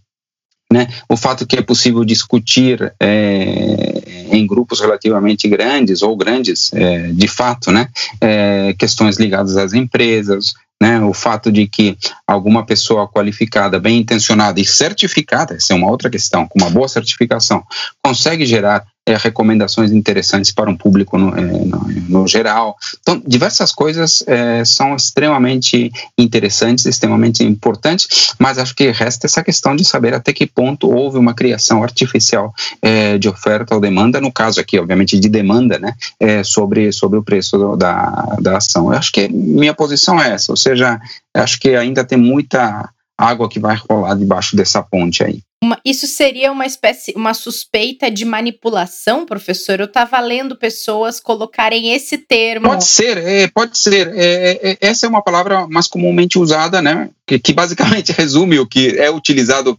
né? 0.71 0.89
O 1.09 1.17
fato 1.17 1.47
que 1.47 1.57
é 1.57 1.63
possível 1.63 2.05
discutir 2.05 2.93
é, 3.01 4.27
em 4.31 4.47
grupos 4.47 4.81
relativamente 4.81 5.49
grandes 5.49 6.03
ou 6.03 6.17
grandes, 6.17 6.73
é, 6.73 7.13
de 7.13 7.29
fato, 7.29 7.71
né? 7.71 7.89
É, 8.21 8.75
questões 8.79 9.17
ligadas 9.17 9.57
às 9.57 9.73
empresas, 9.73 10.55
né, 10.85 11.01
o 11.01 11.15
fato 11.15 11.51
de 11.51 11.67
que 11.67 11.97
alguma 12.27 12.67
pessoa 12.67 13.09
qualificada, 13.09 13.81
bem 13.81 14.01
intencionada 14.01 14.61
e 14.61 14.67
certificada, 14.67 15.55
essa 15.55 15.73
é 15.73 15.77
uma 15.77 15.91
outra 15.91 16.11
questão, 16.11 16.47
com 16.47 16.59
uma 16.59 16.69
boa 16.69 16.87
certificação, 16.87 17.65
consegue 18.03 18.45
gerar 18.45 18.85
é, 19.07 19.17
recomendações 19.17 19.93
interessantes 19.93 20.51
para 20.51 20.71
um 20.71 20.77
público 20.77 21.19
no, 21.19 21.37
é, 21.37 21.43
no, 21.43 21.89
no 22.09 22.27
geral. 22.27 22.77
Então, 23.01 23.23
diversas 23.27 23.73
coisas 23.73 24.25
é, 24.27 24.65
são 24.65 24.97
extremamente 24.97 25.93
interessantes, 26.17 26.87
extremamente 26.87 27.45
importantes, 27.45 28.35
mas 28.39 28.59
acho 28.59 28.75
que 28.75 28.91
resta 28.91 29.27
essa 29.27 29.43
questão 29.43 29.77
de 29.77 29.85
saber 29.85 30.15
até 30.15 30.33
que 30.33 30.47
ponto 30.47 30.91
houve 30.91 31.19
uma 31.19 31.35
criação 31.35 31.83
artificial 31.83 32.55
é, 32.81 33.19
de 33.19 33.29
oferta 33.29 33.75
ou 33.75 33.81
demanda, 33.81 34.21
no 34.21 34.33
caso 34.33 34.61
aqui, 34.61 34.79
obviamente, 34.79 35.19
de 35.19 35.29
demanda, 35.29 35.79
né, 35.79 35.95
é, 36.19 36.43
sobre, 36.43 36.91
sobre 36.93 37.19
o 37.19 37.23
preço 37.23 37.77
da, 37.77 38.37
da 38.41 38.57
ação. 38.57 38.93
Eu 38.93 38.99
acho 38.99 39.13
que 39.13 39.29
minha 39.29 39.75
posição 39.75 40.21
é 40.21 40.33
essa, 40.33 40.51
ou 40.51 40.57
seja, 40.57 40.99
acho 41.35 41.61
que 41.61 41.77
ainda 41.77 42.05
tem 42.05 42.17
muita 42.17 42.89
água 43.17 43.49
que 43.49 43.61
vai 43.61 43.77
rolar 43.89 44.15
debaixo 44.15 44.57
dessa 44.57 44.83
ponte 44.83 45.23
aí. 45.23 45.41
Uma, 45.63 45.81
isso 45.83 46.07
seria 46.07 46.53
uma 46.53 46.67
espécie, 46.67 47.15
uma 47.17 47.33
suspeita 47.33 48.11
de 48.11 48.25
manipulação, 48.25 49.25
professor? 49.25 49.81
Eu 49.81 49.87
estava 49.87 50.21
lendo 50.21 50.57
pessoas 50.57 51.19
colocarem 51.19 51.93
esse 51.95 52.19
termo. 52.19 52.69
Pode 52.69 52.85
ser, 52.85 53.17
é, 53.17 53.49
pode 53.49 53.79
ser. 53.79 54.09
É, 54.15 54.25
é, 54.25 54.71
é, 54.73 54.79
essa 54.81 55.07
é 55.07 55.09
uma 55.09 55.23
palavra 55.23 55.67
mais 55.67 55.87
comumente 55.87 56.39
usada, 56.39 56.83
né? 56.83 57.09
Que, 57.27 57.39
que 57.39 57.55
basicamente 57.55 58.13
resume 58.13 58.59
o 58.59 58.67
que 58.67 58.99
é 58.99 59.11
utilizado 59.11 59.79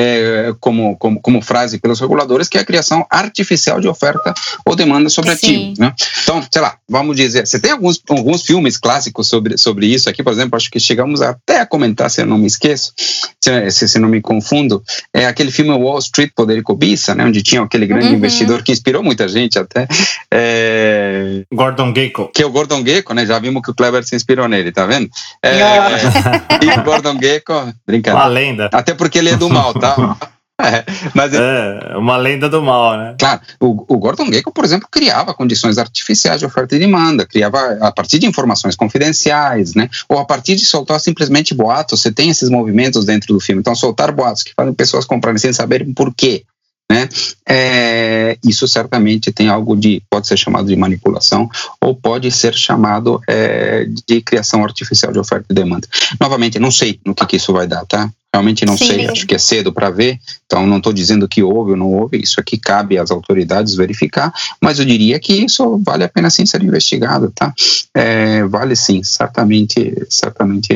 é, 0.00 0.54
como, 0.60 0.96
como, 0.96 1.20
como, 1.20 1.42
frase 1.42 1.78
pelos 1.78 1.98
reguladores, 1.98 2.48
que 2.48 2.56
é 2.56 2.60
a 2.60 2.64
criação 2.64 3.04
artificial 3.10 3.80
de 3.80 3.88
oferta 3.88 4.32
ou 4.64 4.76
demanda 4.76 5.08
sobre 5.08 5.32
ativo. 5.32 5.74
Né? 5.76 5.92
Então, 6.22 6.40
sei 6.52 6.62
lá, 6.62 6.76
vamos 6.88 7.16
dizer, 7.16 7.44
você 7.44 7.58
tem 7.58 7.72
alguns, 7.72 8.00
alguns 8.08 8.42
filmes 8.42 8.78
clássicos 8.78 9.26
sobre, 9.26 9.58
sobre 9.58 9.86
isso 9.86 10.08
aqui, 10.08 10.22
por 10.22 10.32
exemplo, 10.32 10.56
acho 10.56 10.70
que 10.70 10.78
chegamos 10.78 11.20
até 11.20 11.60
a 11.60 11.66
comentar, 11.66 12.08
se 12.12 12.20
eu 12.20 12.26
não 12.26 12.38
me 12.38 12.46
esqueço, 12.46 12.92
se, 13.40 13.70
se, 13.72 13.88
se 13.88 13.98
não 13.98 14.08
me 14.08 14.20
confundo, 14.20 14.80
é 15.12 15.26
aquele 15.26 15.50
filme 15.50 15.72
Wall 15.72 15.98
Street, 15.98 16.30
Poder 16.32 16.58
e 16.58 16.62
Cobiça, 16.62 17.12
né, 17.16 17.24
onde 17.24 17.42
tinha 17.42 17.60
aquele 17.60 17.86
grande 17.86 18.06
uhum. 18.06 18.14
investidor 18.14 18.62
que 18.62 18.70
inspirou 18.70 19.02
muita 19.02 19.26
gente 19.26 19.58
até. 19.58 19.88
É, 20.32 21.42
Gordon 21.52 21.92
Gekko. 21.92 22.30
Que 22.32 22.44
é 22.44 22.46
o 22.46 22.50
Gordon 22.50 22.84
Gekko, 22.84 23.14
né? 23.14 23.26
Já 23.26 23.38
vimos 23.40 23.62
que 23.62 23.70
o 23.70 23.74
Kleber 23.74 24.04
se 24.04 24.14
inspirou 24.14 24.46
nele, 24.46 24.70
tá 24.70 24.86
vendo? 24.86 25.08
É, 25.42 25.58
e 26.62 26.78
o 26.78 26.84
Gordon 26.84 27.18
Gekko, 27.20 27.72
brincadeira. 27.84 28.26
Uma 28.26 28.32
lenda. 28.32 28.70
Até 28.72 28.94
porque 28.94 29.18
ele 29.18 29.30
é 29.30 29.36
do 29.36 29.48
mal, 29.48 29.74
tá? 29.74 29.87
É, 30.60 30.84
mas 31.14 31.32
é, 31.32 31.96
uma 31.96 32.16
lenda 32.16 32.48
do 32.48 32.60
mal, 32.60 32.98
né? 32.98 33.14
Claro, 33.16 33.40
o, 33.60 33.94
o 33.94 33.96
Gordon 33.96 34.26
Gekko, 34.26 34.50
por 34.50 34.64
exemplo, 34.64 34.88
criava 34.90 35.32
condições 35.32 35.78
artificiais 35.78 36.40
de 36.40 36.46
oferta 36.46 36.74
e 36.74 36.80
demanda, 36.80 37.24
criava 37.24 37.78
a 37.80 37.92
partir 37.92 38.18
de 38.18 38.26
informações 38.26 38.74
confidenciais, 38.74 39.76
né? 39.76 39.88
Ou 40.08 40.18
a 40.18 40.24
partir 40.24 40.56
de 40.56 40.64
soltar 40.64 40.98
simplesmente 40.98 41.54
boatos. 41.54 42.00
Você 42.00 42.10
tem 42.10 42.28
esses 42.28 42.50
movimentos 42.50 43.04
dentro 43.04 43.32
do 43.32 43.38
filme. 43.38 43.60
Então, 43.60 43.72
soltar 43.76 44.10
boatos 44.10 44.42
que 44.42 44.52
fazem 44.52 44.74
pessoas 44.74 45.04
comprarem 45.04 45.38
sem 45.38 45.52
saberem 45.52 45.94
por 45.94 46.12
quê. 46.12 46.44
Né? 46.90 47.08
É, 47.46 48.38
isso 48.42 48.66
certamente 48.66 49.30
tem 49.30 49.48
algo 49.48 49.76
de, 49.76 50.02
pode 50.10 50.26
ser 50.26 50.38
chamado 50.38 50.66
de 50.66 50.74
manipulação 50.74 51.48
ou 51.82 51.94
pode 51.94 52.30
ser 52.30 52.54
chamado 52.54 53.20
é, 53.28 53.86
de 54.06 54.22
criação 54.22 54.64
artificial 54.64 55.12
de 55.12 55.18
oferta 55.18 55.46
e 55.50 55.54
demanda. 55.54 55.86
Novamente, 56.18 56.58
não 56.58 56.70
sei 56.70 56.98
no 57.04 57.14
que, 57.14 57.26
que 57.26 57.36
isso 57.36 57.52
vai 57.52 57.66
dar, 57.66 57.84
tá? 57.84 58.10
Realmente 58.34 58.66
não 58.66 58.76
Sim. 58.76 58.86
sei, 58.86 59.06
acho 59.06 59.26
que 59.26 59.34
é 59.34 59.38
cedo 59.38 59.72
para 59.72 59.88
ver, 59.88 60.18
então 60.44 60.66
não 60.66 60.76
estou 60.76 60.92
dizendo 60.92 61.26
que 61.26 61.42
houve 61.42 61.70
ou 61.70 61.76
não 61.78 61.90
houve, 61.90 62.20
isso 62.20 62.38
aqui 62.38 62.58
cabe 62.58 62.98
às 62.98 63.10
autoridades 63.10 63.74
verificar, 63.74 64.32
mas 64.60 64.78
eu 64.78 64.84
diria 64.84 65.18
que 65.18 65.32
isso 65.32 65.80
vale 65.82 66.04
a 66.04 66.08
pena 66.08 66.28
sim 66.28 66.44
ser 66.44 66.62
investigado, 66.62 67.32
tá? 67.34 67.54
É, 67.94 68.44
vale 68.44 68.76
sim, 68.76 69.02
certamente, 69.02 69.94
certamente 70.10 70.68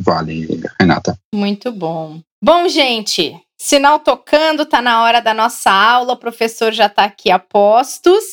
vale, 0.00 0.60
Renata. 0.80 1.16
Muito 1.32 1.70
bom. 1.70 2.20
Bom, 2.42 2.68
gente, 2.68 3.34
Sinal 3.58 4.00
tocando, 4.00 4.66
tá 4.66 4.82
na 4.82 5.02
hora 5.02 5.20
da 5.20 5.32
nossa 5.32 5.70
aula, 5.70 6.12
o 6.12 6.18
professor 6.18 6.72
já 6.72 6.88
tá 6.88 7.04
aqui 7.04 7.30
a 7.30 7.38
postos. 7.38 8.24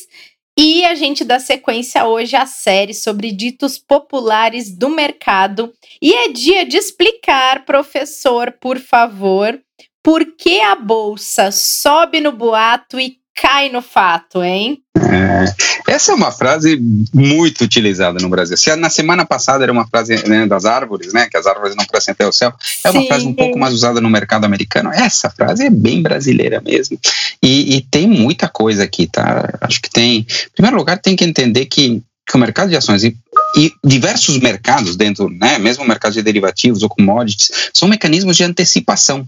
E 0.56 0.84
a 0.84 0.94
gente 0.94 1.24
dá 1.24 1.40
sequência 1.40 2.06
hoje 2.06 2.36
à 2.36 2.46
série 2.46 2.94
sobre 2.94 3.32
ditos 3.32 3.76
populares 3.76 4.70
do 4.70 4.88
mercado. 4.88 5.72
E 6.00 6.14
é 6.14 6.28
dia 6.28 6.64
de 6.64 6.76
explicar, 6.76 7.64
professor, 7.64 8.52
por 8.60 8.78
favor, 8.78 9.60
por 10.02 10.36
que 10.36 10.60
a 10.60 10.76
bolsa 10.76 11.50
sobe 11.50 12.20
no 12.20 12.30
boato 12.30 13.00
e 13.00 13.18
cai 13.34 13.68
no 13.68 13.82
fato, 13.82 14.42
hein? 14.42 14.80
É, 14.96 15.92
essa 15.92 16.12
é 16.12 16.14
uma 16.14 16.30
frase 16.30 16.80
muito 17.12 17.64
utilizada 17.64 18.18
no 18.20 18.28
Brasil. 18.28 18.56
Se 18.56 18.74
na 18.76 18.88
semana 18.88 19.26
passada 19.26 19.64
era 19.64 19.72
uma 19.72 19.86
frase 19.86 20.26
né, 20.28 20.46
das 20.46 20.64
árvores, 20.64 21.12
né, 21.12 21.28
que 21.28 21.36
as 21.36 21.46
árvores 21.46 21.74
não 21.74 21.84
crescem 21.84 22.12
até 22.12 22.26
o 22.26 22.32
céu, 22.32 22.52
é 22.84 22.90
uma 22.90 23.02
Sim. 23.02 23.08
frase 23.08 23.26
um 23.26 23.34
pouco 23.34 23.58
mais 23.58 23.74
usada 23.74 24.00
no 24.00 24.08
mercado 24.08 24.44
americano. 24.44 24.90
Essa 24.92 25.30
frase 25.30 25.66
é 25.66 25.70
bem 25.70 26.00
brasileira 26.00 26.60
mesmo. 26.60 26.98
E, 27.42 27.76
e, 27.76 27.80
tem 27.82 28.06
muita 28.06 28.48
coisa 28.48 28.84
aqui, 28.84 29.06
tá? 29.06 29.58
Acho 29.60 29.80
que 29.82 29.90
tem. 29.90 30.20
Em 30.20 30.26
primeiro 30.54 30.76
lugar, 30.76 30.98
tem 30.98 31.16
que 31.16 31.24
entender 31.24 31.66
que, 31.66 32.02
que 32.26 32.36
o 32.36 32.38
mercado 32.38 32.70
de 32.70 32.76
ações 32.76 33.04
e, 33.04 33.16
e 33.56 33.72
diversos 33.84 34.38
mercados 34.38 34.96
dentro, 34.96 35.28
né, 35.28 35.58
mesmo 35.58 35.84
o 35.84 35.88
mercado 35.88 36.12
de 36.12 36.22
derivativos 36.22 36.82
ou 36.82 36.88
commodities, 36.88 37.70
são 37.74 37.88
mecanismos 37.88 38.36
de 38.36 38.44
antecipação. 38.44 39.26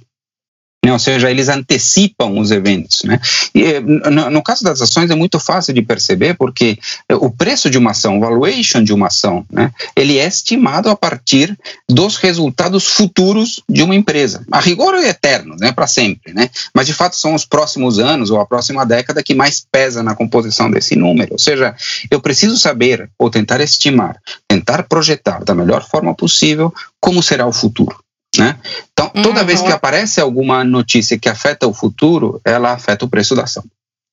Né? 0.87 0.93
Ou 0.93 1.01
seja, 1.01 1.29
eles 1.29 1.49
antecipam 1.49 2.39
os 2.39 2.53
eventos. 2.53 3.03
Né? 3.03 3.21
E, 3.53 3.65
eh, 3.65 3.81
no, 3.81 4.31
no, 4.31 4.41
caso 4.41 4.63
das 4.63 4.81
ações 4.81 5.11
é 5.11 5.17
muito 5.17 5.41
fácil 5.41 5.75
de 5.75 5.83
perceber 5.83 6.35
porque 6.35 6.79
eh, 7.09 7.15
o 7.17 7.29
preço 7.29 7.69
de 7.69 7.77
uma 7.77 7.91
ação, 7.91 8.19
o 8.19 8.21
valuation 8.21 8.85
de 8.85 8.93
uma 8.93 9.09
ação, 9.09 9.45
né, 9.51 9.73
ele 9.97 10.17
é 10.17 10.25
estimado 10.25 10.89
a 10.89 10.95
partir 10.95 11.59
dos 11.91 12.19
resultados 12.19 12.87
futuros 12.87 13.61
de 13.69 13.83
uma 13.83 13.97
empresa. 13.97 14.47
A 14.49 14.61
rigor 14.61 14.95
é 14.95 15.09
eterno, 15.09 15.57
né, 15.59 15.73
para 15.73 15.89
sempre, 15.89 16.33
né? 16.33 16.51
mas 16.73 16.87
de 16.87 16.93
fato 16.93 17.17
são 17.17 17.35
os 17.35 17.45
próximos 17.45 17.99
anos 17.99 18.31
ou 18.31 18.41
a 18.41 18.47
próxima 18.47 18.87
década 18.87 19.25
que 19.25 19.35
mais 19.35 19.67
pesa 19.73 20.05
na 20.05 20.15
composição 20.15 20.71
desse 20.71 20.95
número. 20.95 21.33
Ou 21.33 21.39
seja, 21.41 21.75
eu 22.09 22.21
preciso 22.21 22.57
saber 22.57 23.11
ou 23.19 23.29
tentar 23.29 23.61
estimar, 23.61 24.21
tentar 24.47 24.85
projetar 24.85 25.43
da 25.43 25.53
melhor 25.53 25.85
forma 25.85 26.15
possível 26.15 26.73
como 27.01 27.21
será 27.25 27.45
o 27.45 27.53
futuro. 27.53 28.06
Né? 28.39 28.57
Então, 28.93 29.09
toda 29.11 29.41
uhum. 29.41 29.47
vez 29.47 29.61
que 29.61 29.71
aparece 29.71 30.21
alguma 30.21 30.65
notícia 30.65 31.19
que 31.19 31.29
afeta 31.29 31.67
o 31.67 31.75
futuro, 31.75 32.41
ela 32.45 32.73
afeta 32.73 33.05
o 33.05 33.09
preço 33.09 33.35
da 33.35 33.45
ação. 33.45 33.65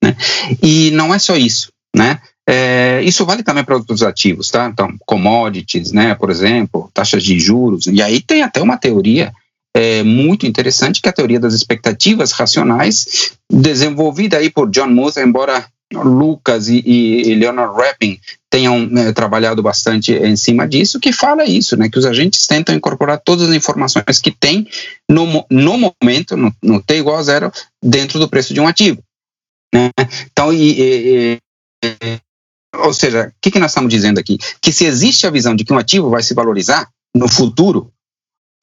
Né? 0.03 0.15
E 0.61 0.91
não 0.91 1.13
é 1.13 1.19
só 1.19 1.35
isso. 1.35 1.71
Né? 1.95 2.19
É, 2.47 3.01
isso 3.03 3.25
vale 3.25 3.43
também 3.43 3.63
para 3.63 3.75
outros 3.75 4.03
ativos, 4.03 4.49
tá? 4.49 4.67
Então, 4.67 4.93
commodities, 5.05 5.91
né, 5.91 6.13
por 6.13 6.29
exemplo, 6.29 6.89
taxas 6.93 7.23
de 7.23 7.39
juros. 7.39 7.87
E 7.87 8.01
aí 8.01 8.19
tem 8.21 8.43
até 8.43 8.61
uma 8.61 8.77
teoria 8.77 9.31
é, 9.75 10.03
muito 10.03 10.45
interessante, 10.45 11.01
que 11.01 11.07
é 11.07 11.11
a 11.11 11.13
teoria 11.13 11.39
das 11.39 11.53
expectativas 11.53 12.31
racionais, 12.31 13.31
desenvolvida 13.49 14.37
aí 14.37 14.49
por 14.49 14.69
John 14.69 14.87
Muth, 14.87 15.17
embora 15.17 15.65
Lucas 15.93 16.67
e, 16.67 16.81
e 16.85 17.35
Leonard 17.35 17.75
Rappin 17.75 18.19
tenham 18.53 18.85
né, 18.85 19.11
trabalhado 19.11 19.63
bastante 19.63 20.13
em 20.13 20.35
cima 20.35 20.67
disso, 20.67 20.99
que 20.99 21.11
fala 21.11 21.43
isso, 21.43 21.75
né, 21.75 21.89
que 21.89 21.97
os 21.97 22.05
agentes 22.05 22.45
tentam 22.45 22.75
incorporar 22.75 23.19
todas 23.19 23.49
as 23.49 23.55
informações 23.55 24.19
que 24.21 24.29
têm 24.29 24.67
no, 25.09 25.43
no 25.49 25.75
momento, 25.75 26.37
no, 26.37 26.53
no 26.61 26.79
T 26.79 26.99
igual 26.99 27.17
a 27.17 27.23
zero, 27.23 27.51
dentro 27.83 28.19
do 28.19 28.29
preço 28.29 28.53
de 28.53 28.59
um 28.59 28.67
ativo. 28.67 29.01
Né? 29.73 29.89
Então, 30.31 30.53
e, 30.53 30.79
e, 30.79 31.37
e, 31.83 32.19
ou 32.75 32.93
seja, 32.93 33.29
o 33.29 33.33
que, 33.41 33.49
que 33.49 33.57
nós 33.57 33.71
estamos 33.71 33.89
dizendo 33.89 34.19
aqui? 34.19 34.37
Que 34.61 34.71
se 34.71 34.85
existe 34.85 35.25
a 35.25 35.31
visão 35.31 35.55
de 35.55 35.65
que 35.65 35.73
um 35.73 35.79
ativo 35.79 36.11
vai 36.11 36.21
se 36.21 36.35
valorizar 36.35 36.87
no 37.15 37.27
futuro, 37.27 37.91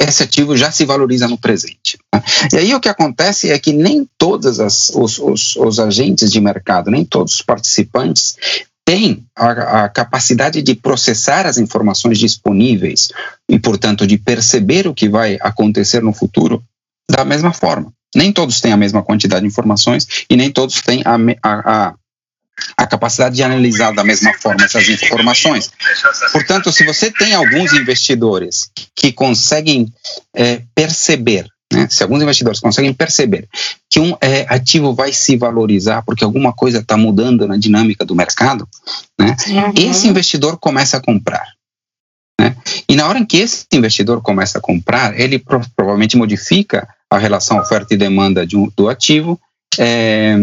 esse 0.00 0.22
ativo 0.22 0.56
já 0.56 0.70
se 0.70 0.84
valoriza 0.84 1.26
no 1.26 1.36
presente. 1.36 1.98
Né? 2.14 2.22
E 2.52 2.56
aí 2.58 2.74
o 2.76 2.80
que 2.80 2.88
acontece 2.88 3.50
é 3.50 3.58
que 3.58 3.72
nem 3.72 4.08
todos 4.16 4.60
os, 4.60 5.18
os, 5.18 5.56
os 5.56 5.80
agentes 5.80 6.30
de 6.30 6.40
mercado, 6.40 6.92
nem 6.92 7.04
todos 7.04 7.34
os 7.34 7.42
participantes 7.42 8.36
têm 8.84 9.24
a, 9.36 9.84
a, 9.84 9.88
capacidade 9.88 10.62
de 10.62 10.74
processar 10.74 11.46
as 11.46 11.58
informações 11.58 12.18
disponíveis 12.18 13.08
e, 13.48 13.58
portanto, 13.58 14.06
de 14.06 14.18
perceber 14.18 14.86
o 14.86 14.94
que 14.94 15.08
vai 15.08 15.38
acontecer 15.40 16.02
no 16.02 16.12
futuro 16.12 16.62
da 17.10 17.24
mesma 17.24 17.52
forma. 17.52 17.92
Nem 18.14 18.32
todos 18.32 18.60
têm 18.60 18.72
a 18.72 18.76
mesma 18.76 19.02
quantidade 19.02 19.42
de 19.42 19.48
informações 19.48 20.06
e 20.28 20.36
nem 20.36 20.50
todos 20.50 20.80
têm 20.80 21.02
a, 21.04 21.16
a, 21.42 21.94
a 22.76 22.86
capacidade 22.86 23.36
de 23.36 23.42
analisar 23.42 23.92
da 23.92 24.02
mesma 24.02 24.34
forma 24.34 24.64
essas 24.64 24.88
informações. 24.88 25.70
Portanto, 26.32 26.72
se 26.72 26.84
você 26.84 27.10
tem 27.10 27.34
alguns 27.34 27.72
investidores 27.72 28.70
que 28.94 29.12
conseguem 29.12 29.92
é, 30.34 30.62
perceber 30.74 31.46
né? 31.72 31.86
Se 31.88 32.02
alguns 32.02 32.22
investidores 32.22 32.60
conseguem 32.60 32.92
perceber 32.92 33.48
que 33.88 34.00
um 34.00 34.16
é, 34.20 34.44
ativo 34.48 34.92
vai 34.92 35.12
se 35.12 35.36
valorizar 35.36 36.02
porque 36.02 36.24
alguma 36.24 36.52
coisa 36.52 36.78
está 36.78 36.96
mudando 36.96 37.46
na 37.46 37.56
dinâmica 37.56 38.04
do 38.04 38.14
mercado, 38.14 38.68
né? 39.18 39.36
Uhum. 39.48 39.72
esse 39.76 40.08
investidor 40.08 40.58
começa 40.58 40.96
a 40.96 41.00
comprar. 41.00 41.46
Né? 42.40 42.56
E 42.88 42.96
na 42.96 43.06
hora 43.06 43.18
em 43.18 43.24
que 43.24 43.36
esse 43.36 43.66
investidor 43.72 44.20
começa 44.20 44.58
a 44.58 44.60
comprar, 44.60 45.18
ele 45.18 45.38
pro 45.38 45.60
provavelmente 45.76 46.16
modifica 46.16 46.88
a 47.10 47.18
relação 47.18 47.58
oferta 47.58 47.94
e 47.94 47.96
demanda 47.96 48.46
de 48.46 48.56
um, 48.56 48.70
do 48.76 48.88
ativo 48.88 49.38
é, 49.78 50.36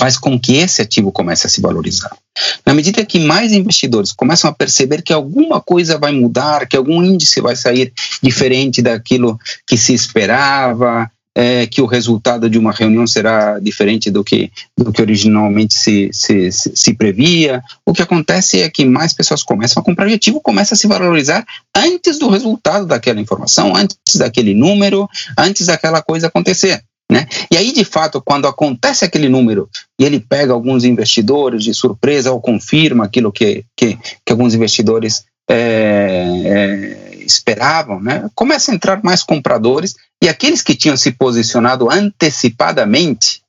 faz 0.00 0.16
com 0.16 0.40
que 0.40 0.56
esse 0.56 0.80
ativo 0.80 1.12
comece 1.12 1.46
a 1.46 1.50
se 1.50 1.60
valorizar. 1.60 2.16
Na 2.64 2.72
medida 2.72 3.04
que 3.04 3.18
mais 3.18 3.52
investidores 3.52 4.12
começam 4.12 4.48
a 4.48 4.54
perceber 4.54 5.02
que 5.02 5.12
alguma 5.12 5.60
coisa 5.60 5.98
vai 5.98 6.10
mudar, 6.10 6.66
que 6.66 6.74
algum 6.74 7.04
índice 7.04 7.38
vai 7.42 7.54
sair 7.54 7.92
diferente 8.22 8.80
daquilo 8.80 9.38
que 9.66 9.76
se 9.76 9.92
esperava, 9.92 11.10
é, 11.36 11.66
que 11.66 11.82
o 11.82 11.86
resultado 11.86 12.48
de 12.48 12.58
uma 12.58 12.72
reunião 12.72 13.06
será 13.06 13.58
diferente 13.58 14.10
do 14.10 14.24
que, 14.24 14.50
do 14.74 14.90
que 14.90 15.02
originalmente 15.02 15.74
se, 15.74 16.08
se, 16.14 16.50
se, 16.50 16.72
se, 16.74 16.94
previa. 16.94 17.62
O 17.84 17.92
que 17.92 18.00
acontece 18.00 18.62
é 18.62 18.70
que 18.70 18.86
mais 18.86 19.12
pessoas 19.12 19.42
começam 19.42 19.82
a 19.82 19.84
comprar 19.84 20.08
e 20.08 20.12
o 20.12 20.16
ativo 20.16 20.40
começa 20.40 20.74
a 20.74 20.78
se 20.78 20.86
valorizar 20.86 21.44
antes 21.76 22.18
do 22.18 22.30
resultado 22.30 22.86
daquela 22.86 23.20
informação, 23.20 23.76
antes 23.76 24.16
daquele 24.16 24.54
número, 24.54 25.06
antes 25.36 25.66
daquela 25.66 26.00
coisa 26.00 26.28
acontecer. 26.28 26.82
Né? 27.10 27.26
E 27.50 27.56
aí, 27.56 27.72
de 27.72 27.84
fato, 27.84 28.22
quando 28.22 28.46
acontece 28.46 29.04
aquele 29.04 29.28
número 29.28 29.68
e 29.98 30.04
ele 30.04 30.20
pega 30.20 30.52
alguns 30.52 30.84
investidores 30.84 31.64
de 31.64 31.74
surpresa 31.74 32.30
ou 32.30 32.40
confirma 32.40 33.04
aquilo 33.04 33.32
que, 33.32 33.64
que, 33.76 33.98
que 34.24 34.30
alguns 34.32 34.54
investidores 34.54 35.24
é, 35.50 36.24
é, 36.44 37.16
esperavam, 37.24 38.00
né? 38.00 38.30
começa 38.32 38.70
a 38.70 38.74
entrar 38.76 39.02
mais 39.02 39.24
compradores 39.24 39.96
e 40.22 40.28
aqueles 40.28 40.62
que 40.62 40.76
tinham 40.76 40.96
se 40.96 41.10
posicionado 41.10 41.90
antecipadamente 41.90 43.42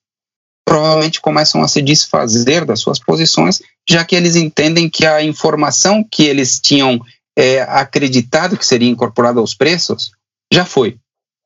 provavelmente 0.66 1.22
começam 1.22 1.62
a 1.62 1.68
se 1.68 1.82
desfazer 1.82 2.66
das 2.66 2.80
suas 2.80 2.98
posições, 2.98 3.62
já 3.88 4.04
que 4.04 4.16
eles 4.16 4.36
entendem 4.36 4.90
que 4.90 5.06
a 5.06 5.22
informação 5.22 6.04
que 6.04 6.24
eles 6.24 6.60
tinham 6.60 7.00
é, 7.38 7.62
acreditado 7.62 8.58
que 8.58 8.66
seria 8.66 8.90
incorporada 8.90 9.40
aos 9.40 9.54
preços 9.54 10.12
já 10.52 10.66
foi. 10.66 10.98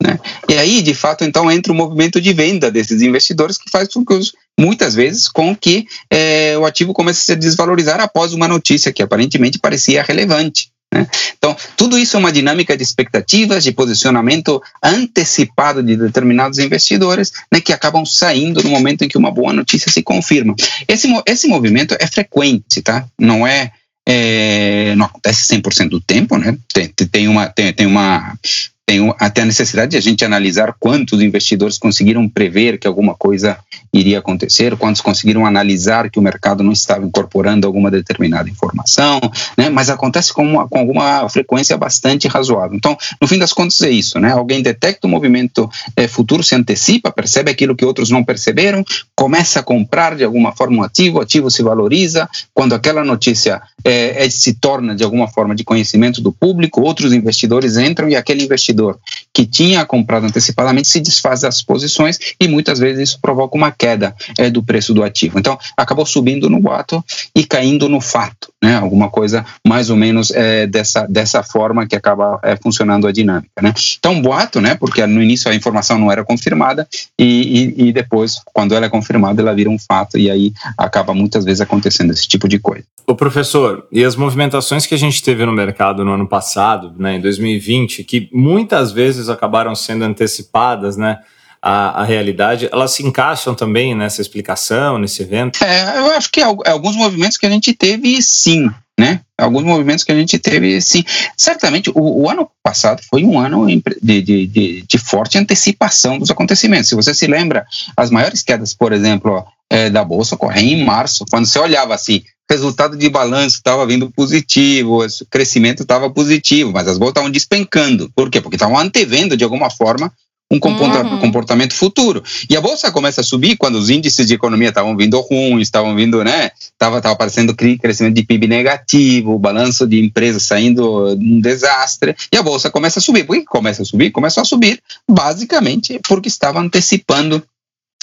Né? 0.02 0.20
E 0.50 0.54
aí, 0.56 0.82
de 0.82 0.94
fato, 0.94 1.24
então 1.24 1.50
entra 1.50 1.72
o 1.72 1.76
movimento 1.76 2.20
de 2.20 2.34
venda 2.34 2.70
desses 2.70 3.02
investidores 3.02 3.58
que 3.58 3.70
faz 3.70 3.88
com 3.94 4.06
que 4.06 4.14
os, 4.14 4.34
muitas 4.60 4.94
vezes 4.94 5.28
com 5.28 5.56
que 5.56 5.88
é, 6.10 6.58
o 6.58 6.66
ativo 6.66 6.94
comece 6.94 7.22
a 7.22 7.36
se 7.36 7.36
desvalorizar 7.36 8.00
após 8.00 8.34
uma 8.34 8.48
notícia 8.48 8.92
que 8.92 9.02
aparentemente 9.02 9.60
parecia 9.60 10.04
relevante. 10.04 10.70
Né? 10.94 11.08
Então, 11.38 11.56
tudo 11.76 11.98
isso 11.98 12.16
é 12.16 12.20
uma 12.20 12.32
dinâmica 12.32 12.78
de 12.78 12.84
expectativas, 12.84 13.64
de 13.64 13.72
posicionamento 13.72 14.62
antecipado 14.84 15.82
de 15.82 15.96
determinados 15.96 16.60
investidores, 16.60 17.32
né, 17.52 17.60
que 17.60 17.74
acabam 17.74 18.06
saindo 18.06 18.64
no 18.64 18.70
momento 18.70 19.04
em 19.04 19.08
que 19.08 19.18
uma 19.18 19.32
boa 19.32 19.52
notícia 19.52 19.92
se 19.92 20.02
confirma. 20.02 20.56
Esse, 20.88 21.08
esse 21.26 21.48
movimento 21.48 21.96
é 22.00 22.08
frequente, 22.08 22.82
tá? 22.82 23.06
Não 23.20 23.46
é 23.46 23.72
é, 24.08 24.94
não 24.96 25.08
acontece 25.08 25.52
100% 25.56 25.90
do 25.90 26.00
tempo, 26.00 26.38
né? 26.38 26.56
Tem, 26.72 26.88
tem, 26.88 27.28
uma, 27.28 27.48
tem, 27.48 27.74
tem 27.74 27.88
uma 27.88 28.38
tem 28.86 29.14
até 29.20 29.42
a 29.42 29.46
necessidade 29.46 29.92
de 29.92 29.98
a 29.98 30.02
gente 30.02 30.24
analisar 30.24 30.76
quantos 30.80 31.20
investidores 31.20 31.78
conseguiram 31.78 32.30
prever 32.30 32.78
que 32.78 32.86
alguma 32.86 33.16
coisa 33.16 33.58
iria 33.92 34.20
acontecer, 34.20 34.76
quantos 34.78 35.02
conseguiram 35.02 35.44
analisar 35.44 36.10
que 36.12 36.20
o 36.20 36.22
mercado 36.22 36.64
não 36.64 36.72
estava 36.72 37.04
incorporando 37.04 37.66
alguma 37.66 37.90
determinada 37.90 38.48
informação, 38.48 39.20
né? 39.58 39.70
mas 39.70 39.90
acontece 39.90 40.32
com, 40.32 40.44
uma, 40.44 40.68
com 40.68 40.78
alguma 40.78 41.28
frequência 41.30 41.76
bastante 41.76 42.28
razoável. 42.28 42.78
Então, 42.78 42.96
no 43.20 43.28
fim 43.28 43.40
das 43.40 43.52
contas, 43.52 43.82
é 43.82 43.90
isso: 43.90 44.20
né? 44.20 44.32
alguém 44.32 44.62
detecta 44.62 45.08
o 45.08 45.10
movimento 45.10 45.68
é, 45.96 46.08
futuro, 46.08 46.44
se 46.44 46.54
antecipa, 46.54 47.12
percebe 47.12 47.50
aquilo 47.50 47.76
que 47.76 47.86
outros 47.86 48.12
não 48.12 48.24
perceberam, 48.24 48.84
começa 49.16 49.62
a 49.62 49.64
comprar 49.64 50.16
de 50.16 50.24
alguma 50.24 50.52
forma 50.52 50.78
um 50.78 50.84
ativo, 50.84 51.18
o 51.18 51.22
ativo 51.22 51.50
se 51.50 51.64
valoriza, 51.64 52.30
quando 52.54 52.76
aquela 52.76 53.04
notícia 53.04 53.62
é, 53.84 54.26
é, 54.26 54.30
se 54.30 54.54
torna 54.54 54.94
de 54.96 55.04
alguma 55.04 55.28
forma 55.28 55.56
de 55.56 55.64
conhecimento 55.64 56.22
do 56.22 56.32
público, 56.32 56.82
outros 56.82 57.14
investidores 57.14 57.78
entram 57.78 58.08
e 58.10 58.16
aquele 58.16 58.44
investidor 58.44 58.75
investidor 58.76 59.00
que 59.36 59.46
tinha 59.46 59.86
comprado 59.86 60.26
antecipadamente 60.26 60.88
se 60.88 61.02
desfaz 61.02 61.42
das 61.42 61.62
posições 61.62 62.18
e 62.40 62.48
muitas 62.48 62.80
vezes 62.80 63.10
isso 63.10 63.20
provoca 63.22 63.58
uma 63.58 63.70
queda 63.70 64.16
é, 64.38 64.50
do 64.50 64.64
preço 64.64 64.94
do 64.94 65.04
ativo. 65.04 65.38
Então, 65.38 65.60
acabou 65.76 66.06
subindo 66.06 66.50
no 66.50 66.58
boato 66.62 67.04
e 67.36 67.44
caindo 67.44 67.90
no 67.90 68.00
fato, 68.00 68.54
né? 68.64 68.78
Alguma 68.78 69.10
coisa 69.10 69.46
mais 69.68 69.90
ou 69.90 69.98
menos 69.98 70.32
é, 70.32 70.66
dessa, 70.66 71.06
dessa 71.06 71.44
forma 71.44 71.86
que 71.86 71.98
acaba 71.98 72.40
é, 72.42 72.56
funcionando 72.56 73.08
a 73.08 73.12
dinâmica, 73.12 73.62
né? 73.62 73.74
Então, 74.00 74.22
boato, 74.22 74.62
né? 74.62 74.74
Porque 74.76 75.06
no 75.06 75.22
início 75.22 75.52
a 75.52 75.56
informação 75.56 76.00
não 76.00 76.10
era 76.10 76.24
confirmada 76.24 76.88
e, 77.20 77.76
e, 77.78 77.88
e 77.88 77.92
depois, 77.92 78.42
quando 78.54 78.74
ela 78.74 78.86
é 78.86 78.90
confirmada, 78.90 79.42
ela 79.42 79.54
vira 79.54 79.70
um 79.70 79.78
fato 79.78 80.18
e 80.18 80.32
aí 80.32 80.54
acaba 80.78 81.14
muitas 81.14 81.44
vezes 81.44 81.60
acontecendo 81.60 82.14
esse 82.14 82.26
tipo 82.26 82.48
de 82.48 82.58
coisa. 82.58 82.86
O 83.06 83.16
professor, 83.16 83.86
e 83.92 84.04
as 84.04 84.16
movimentações 84.16 84.86
que 84.86 84.96
a 84.96 84.98
gente 84.98 85.22
teve 85.22 85.46
no 85.46 85.52
mercado 85.52 86.06
no 86.06 86.14
ano 86.14 86.28
passado, 86.28 86.94
né, 86.98 87.18
em 87.18 87.22
2020, 87.22 88.04
que 88.06 88.30
muito 88.32 88.65
muitas 88.66 88.92
vezes 88.92 89.30
acabaram 89.30 89.76
sendo 89.76 90.04
antecipadas, 90.04 90.98
né? 90.98 91.20
A, 91.62 92.02
a, 92.02 92.04
realidade, 92.04 92.70
elas 92.72 92.92
se 92.92 93.04
encaixam 93.04 93.56
também 93.56 93.96
nessa 93.96 94.22
explicação, 94.22 95.00
nesse 95.00 95.24
evento? 95.24 95.64
É, 95.64 96.00
eu 96.00 96.12
acho 96.12 96.30
que 96.32 96.42
alguns 96.42 96.96
movimentos 96.96 97.38
que 97.38 97.46
a 97.46 97.50
gente 97.50 97.74
teve, 97.74 98.22
sim, 98.22 98.70
né? 99.00 99.22
Alguns 99.38 99.64
movimentos 99.64 100.04
que 100.04 100.12
a 100.12 100.16
gente 100.16 100.38
teve, 100.38 100.80
sim. 100.80 101.04
Certamente, 101.36 101.90
o, 101.90 102.24
o 102.24 102.30
ano 102.30 102.50
passado 102.62 103.02
foi 103.10 103.24
um 103.24 103.40
ano 103.40 103.66
de, 103.68 104.22
de, 104.22 104.48
de, 104.48 104.82
de, 104.88 104.98
forte 105.00 105.40
antecipação 105.40 106.20
dos 106.20 106.30
acontecimentos. 106.30 106.90
Se 106.90 106.96
você 106.96 107.14
se 107.16 107.26
lembra, 107.26 107.66
as 107.98 108.12
maiores 108.12 108.44
quedas, 108.44 108.74
por 108.74 108.94
exemplo, 108.94 109.44
é, 109.68 109.90
da 109.90 110.04
Bolsa 110.04 110.36
ocorrem 110.36 110.74
em 110.74 110.86
março, 110.86 111.26
quando 111.32 111.48
você 111.48 111.58
olhava 111.58 111.96
assim, 111.96 112.24
resultado 112.50 112.96
de 112.98 113.10
balanço 113.10 113.58
estava 113.58 113.86
vindo 113.86 114.12
positivo, 114.12 115.04
o 115.04 115.08
crescimento 115.30 115.84
estava 115.84 116.10
positivo, 116.10 116.72
mas 116.72 116.88
as 116.88 116.98
bolsas 116.98 117.12
estavam 117.14 117.32
despencando. 117.32 118.12
Por 118.16 118.30
quê? 118.30 118.40
Porque 118.40 118.56
estavam 118.56 118.78
antevendo 118.78 119.36
de 119.36 119.44
alguma 119.44 119.70
forma 119.70 120.12
um 120.52 120.58
uhum. 120.58 121.20
comportamento 121.20 121.74
futuro. 121.74 122.24
E 122.50 122.56
a 122.56 122.62
bolsa 122.62 122.92
começa 122.92 123.22
a 123.22 123.24
subir 123.24 123.58
quando 123.58 123.76
os 123.76 123.90
índices 123.90 124.28
de 124.28 124.36
economia 124.36 124.70
estavam 124.70 124.96
vindo 124.96 125.20
ruins, 125.20 125.68
estavam 125.68 125.96
vindo, 125.96 126.24
né? 126.24 126.52
Estava 126.60 127.02
tava 127.02 127.14
aparecendo 127.14 127.56
crescimento 127.56 128.14
de 128.14 128.24
PIB 128.24 128.48
negativo, 128.48 129.34
o 129.34 129.40
balanço 129.40 129.88
de 129.88 130.00
empresas 130.00 130.44
saindo 130.44 131.16
um 131.16 131.40
desastre, 131.40 132.16
e 132.32 132.38
a 132.38 132.44
bolsa 132.44 132.70
começa 132.70 133.00
a 133.00 133.02
subir. 133.02 133.24
Por 133.24 133.36
que 133.36 133.46
começa 133.46 133.82
a 133.82 133.86
subir? 133.86 134.12
Começou 134.12 134.42
a 134.42 134.46
subir 134.46 134.80
basicamente 135.10 136.00
porque 136.08 136.28
estava 136.28 136.60
antecipando 136.60 137.44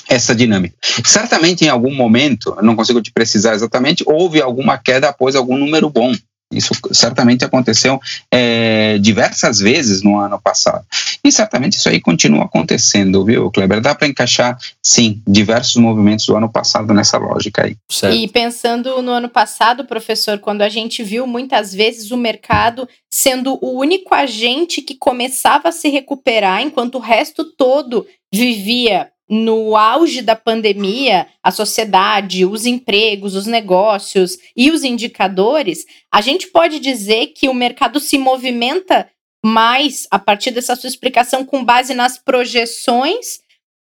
essa 0.08 0.34
dinâmica. 0.34 0.74
Certamente, 1.04 1.64
em 1.64 1.68
algum 1.68 1.94
momento, 1.94 2.56
não 2.62 2.76
consigo 2.76 3.00
te 3.00 3.12
precisar 3.12 3.54
exatamente, 3.54 4.04
houve 4.06 4.40
alguma 4.40 4.78
queda 4.78 5.08
após 5.08 5.34
algum 5.34 5.56
número 5.56 5.88
bom. 5.88 6.12
Isso 6.52 6.74
certamente 6.92 7.44
aconteceu 7.44 8.00
é, 8.30 8.98
diversas 8.98 9.58
vezes 9.58 10.02
no 10.02 10.18
ano 10.18 10.40
passado. 10.40 10.84
E 11.24 11.32
certamente 11.32 11.74
isso 11.74 11.88
aí 11.88 12.00
continua 12.00 12.44
acontecendo, 12.44 13.24
viu, 13.24 13.50
Kleber? 13.50 13.80
Dá 13.80 13.94
para 13.94 14.06
encaixar, 14.06 14.58
sim, 14.82 15.22
diversos 15.26 15.76
movimentos 15.76 16.26
do 16.26 16.36
ano 16.36 16.50
passado 16.50 16.92
nessa 16.92 17.16
lógica 17.16 17.64
aí. 17.64 17.76
Certo. 17.90 18.14
E 18.14 18.28
pensando 18.28 19.00
no 19.02 19.12
ano 19.12 19.28
passado, 19.28 19.84
professor, 19.84 20.38
quando 20.38 20.62
a 20.62 20.68
gente 20.68 21.02
viu 21.02 21.26
muitas 21.26 21.72
vezes 21.72 22.10
o 22.10 22.16
mercado 22.16 22.88
sendo 23.10 23.58
o 23.62 23.78
único 23.78 24.14
agente 24.14 24.82
que 24.82 24.94
começava 24.94 25.68
a 25.68 25.72
se 25.72 25.88
recuperar, 25.88 26.62
enquanto 26.62 26.96
o 26.96 27.00
resto 27.00 27.44
todo 27.44 28.06
vivia 28.32 29.11
no 29.28 29.76
auge 29.76 30.20
da 30.20 30.36
pandemia, 30.36 31.26
a 31.42 31.50
sociedade, 31.50 32.44
os 32.44 32.66
empregos, 32.66 33.34
os 33.34 33.46
negócios 33.46 34.36
e 34.56 34.70
os 34.70 34.84
indicadores, 34.84 35.86
a 36.12 36.20
gente 36.20 36.48
pode 36.48 36.78
dizer 36.78 37.28
que 37.28 37.48
o 37.48 37.54
mercado 37.54 37.98
se 37.98 38.18
movimenta 38.18 39.08
mais 39.44 40.06
a 40.10 40.18
partir 40.18 40.50
dessa 40.50 40.76
sua 40.76 40.88
explicação 40.88 41.44
com 41.44 41.64
base 41.64 41.94
nas 41.94 42.16
projeções 42.18 43.40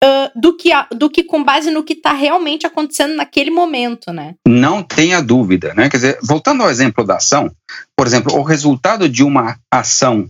uh, 0.03 0.39
do, 0.39 0.57
que 0.57 0.71
a, 0.71 0.87
do 0.91 1.09
que 1.09 1.23
com 1.23 1.43
base 1.43 1.69
no 1.69 1.83
que 1.83 1.93
está 1.93 2.13
realmente 2.13 2.65
acontecendo 2.65 3.15
naquele 3.15 3.51
momento, 3.51 4.11
né? 4.11 4.35
Não 4.47 4.83
tenha 4.83 5.21
dúvida, 5.21 5.73
né? 5.73 5.89
Quer 5.89 5.97
dizer, 5.97 6.19
voltando 6.23 6.63
ao 6.63 6.69
exemplo 6.69 7.05
da 7.05 7.17
ação, 7.17 7.51
por 7.95 8.07
exemplo, 8.07 8.35
o 8.35 8.43
resultado 8.43 9.07
de 9.07 9.23
uma 9.23 9.57
ação 9.71 10.27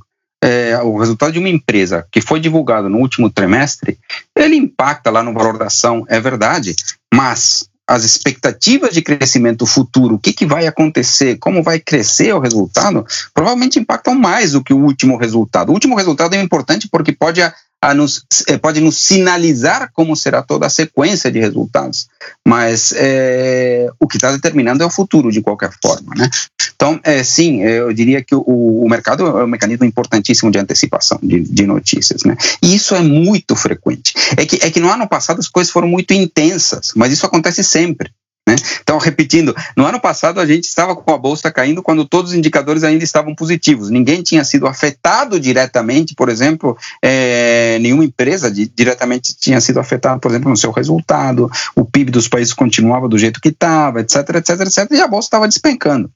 é, 0.53 0.81
o 0.81 0.97
resultado 0.97 1.31
de 1.31 1.39
uma 1.39 1.49
empresa 1.49 2.05
que 2.11 2.21
foi 2.21 2.39
divulgado 2.39 2.89
no 2.89 2.99
último 2.99 3.29
trimestre, 3.29 3.97
ele 4.35 4.55
impacta 4.55 5.09
lá 5.09 5.23
no 5.23 5.33
valor 5.33 5.57
da 5.57 5.65
ação, 5.65 6.05
é 6.07 6.19
verdade, 6.19 6.75
mas 7.13 7.67
as 7.87 8.03
expectativas 8.03 8.93
de 8.93 9.01
crescimento 9.01 9.65
futuro, 9.65 10.15
o 10.15 10.19
que, 10.19 10.31
que 10.31 10.45
vai 10.45 10.67
acontecer, 10.67 11.37
como 11.37 11.61
vai 11.61 11.79
crescer 11.79 12.33
o 12.33 12.39
resultado, 12.39 13.05
provavelmente 13.33 13.79
impactam 13.79 14.15
mais 14.15 14.53
do 14.53 14.63
que 14.63 14.73
o 14.73 14.79
último 14.79 15.17
resultado. 15.17 15.69
O 15.69 15.73
último 15.73 15.95
resultado 15.95 16.33
é 16.33 16.41
importante 16.41 16.87
porque 16.89 17.11
pode 17.11 17.41
a 17.83 17.93
nos, 17.93 18.23
eh, 18.47 18.57
pode 18.57 18.79
nos 18.79 18.97
sinalizar 18.97 19.89
como 19.93 20.15
será 20.15 20.41
toda 20.41 20.65
a 20.65 20.69
sequência 20.69 21.29
de 21.29 21.39
resultados, 21.39 22.07
mas 22.47 22.93
é, 22.95 23.89
o 23.99 24.07
que 24.07 24.15
está 24.15 24.31
determinando 24.31 24.83
é 24.83 24.85
o 24.85 24.89
futuro 24.89 25.29
de 25.31 25.41
qualquer 25.41 25.71
forma, 25.81 26.15
né? 26.15 26.29
Então, 26.75 26.99
é, 27.03 27.23
sim, 27.23 27.61
eu 27.61 27.93
diria 27.93 28.23
que 28.23 28.33
o, 28.33 28.41
o, 28.41 28.89
mercado 28.89 29.25
é 29.25 29.43
um 29.43 29.47
mecanismo 29.47 29.85
importantíssimo 29.85 30.49
de 30.49 30.59
antecipação 30.59 31.19
de, 31.21 31.41
de, 31.41 31.65
notícias, 31.65 32.23
né? 32.23 32.37
E 32.61 32.73
isso 32.73 32.95
é 32.95 33.01
muito 33.01 33.55
frequente. 33.55 34.13
É 34.37 34.45
que, 34.45 34.55
é 34.65 34.71
que 34.71 34.79
no 34.79 34.89
ano 34.89 35.07
passado 35.07 35.39
as 35.39 35.47
coisas 35.47 35.71
foram 35.71 35.87
muito 35.87 36.13
intensas, 36.13 36.91
mas 36.95 37.11
isso 37.11 37.25
acontece 37.25 37.63
sempre. 37.63 38.11
Né? 38.47 38.56
Então, 38.82 38.97
repetindo, 38.97 39.56
no 39.75 39.86
ano 39.86 39.99
passado 39.99 40.39
a 40.39 40.45
gente 40.45 40.65
estava 40.65 40.95
com 40.95 41.13
a 41.13 41.17
bolsa 41.17 41.51
caindo 41.51 41.82
quando 41.82 42.06
todos 42.06 42.32
os 42.32 42.38
indicadores 42.38 42.84
ainda 42.84 43.03
estavam 43.03 43.34
positivos. 43.34 43.89
Ninguém 43.89 44.21
tinha 44.21 44.43
sido 44.43 44.67
afetado 44.67 45.39
diretamente, 45.39 46.13
por 46.13 46.29
exemplo, 46.29 46.77
é, 47.01 47.79
nenhuma 47.79 48.03
empresa 48.03 48.51
de, 48.51 48.67
diretamente 48.67 49.36
tinha 49.38 49.62
sido 49.62 49.79
afetada, 49.79 50.19
por 50.19 50.29
exemplo, 50.29 50.49
no 50.49 50.58
seu 50.58 50.71
resultado. 50.71 51.49
O 51.75 51.86
PIB 51.86 52.12
dos 52.12 52.27
países 52.27 52.53
continuava 52.53 53.08
do 53.08 53.17
jeito 53.17 53.39
que 53.39 53.49
estava, 53.49 54.01
etc, 54.01 54.17
etc, 54.36 54.60
etc, 54.62 54.91
e 54.91 55.01
a 55.01 55.08
bolsa 55.08 55.27
estava 55.27 55.47
despencando. 55.47 56.12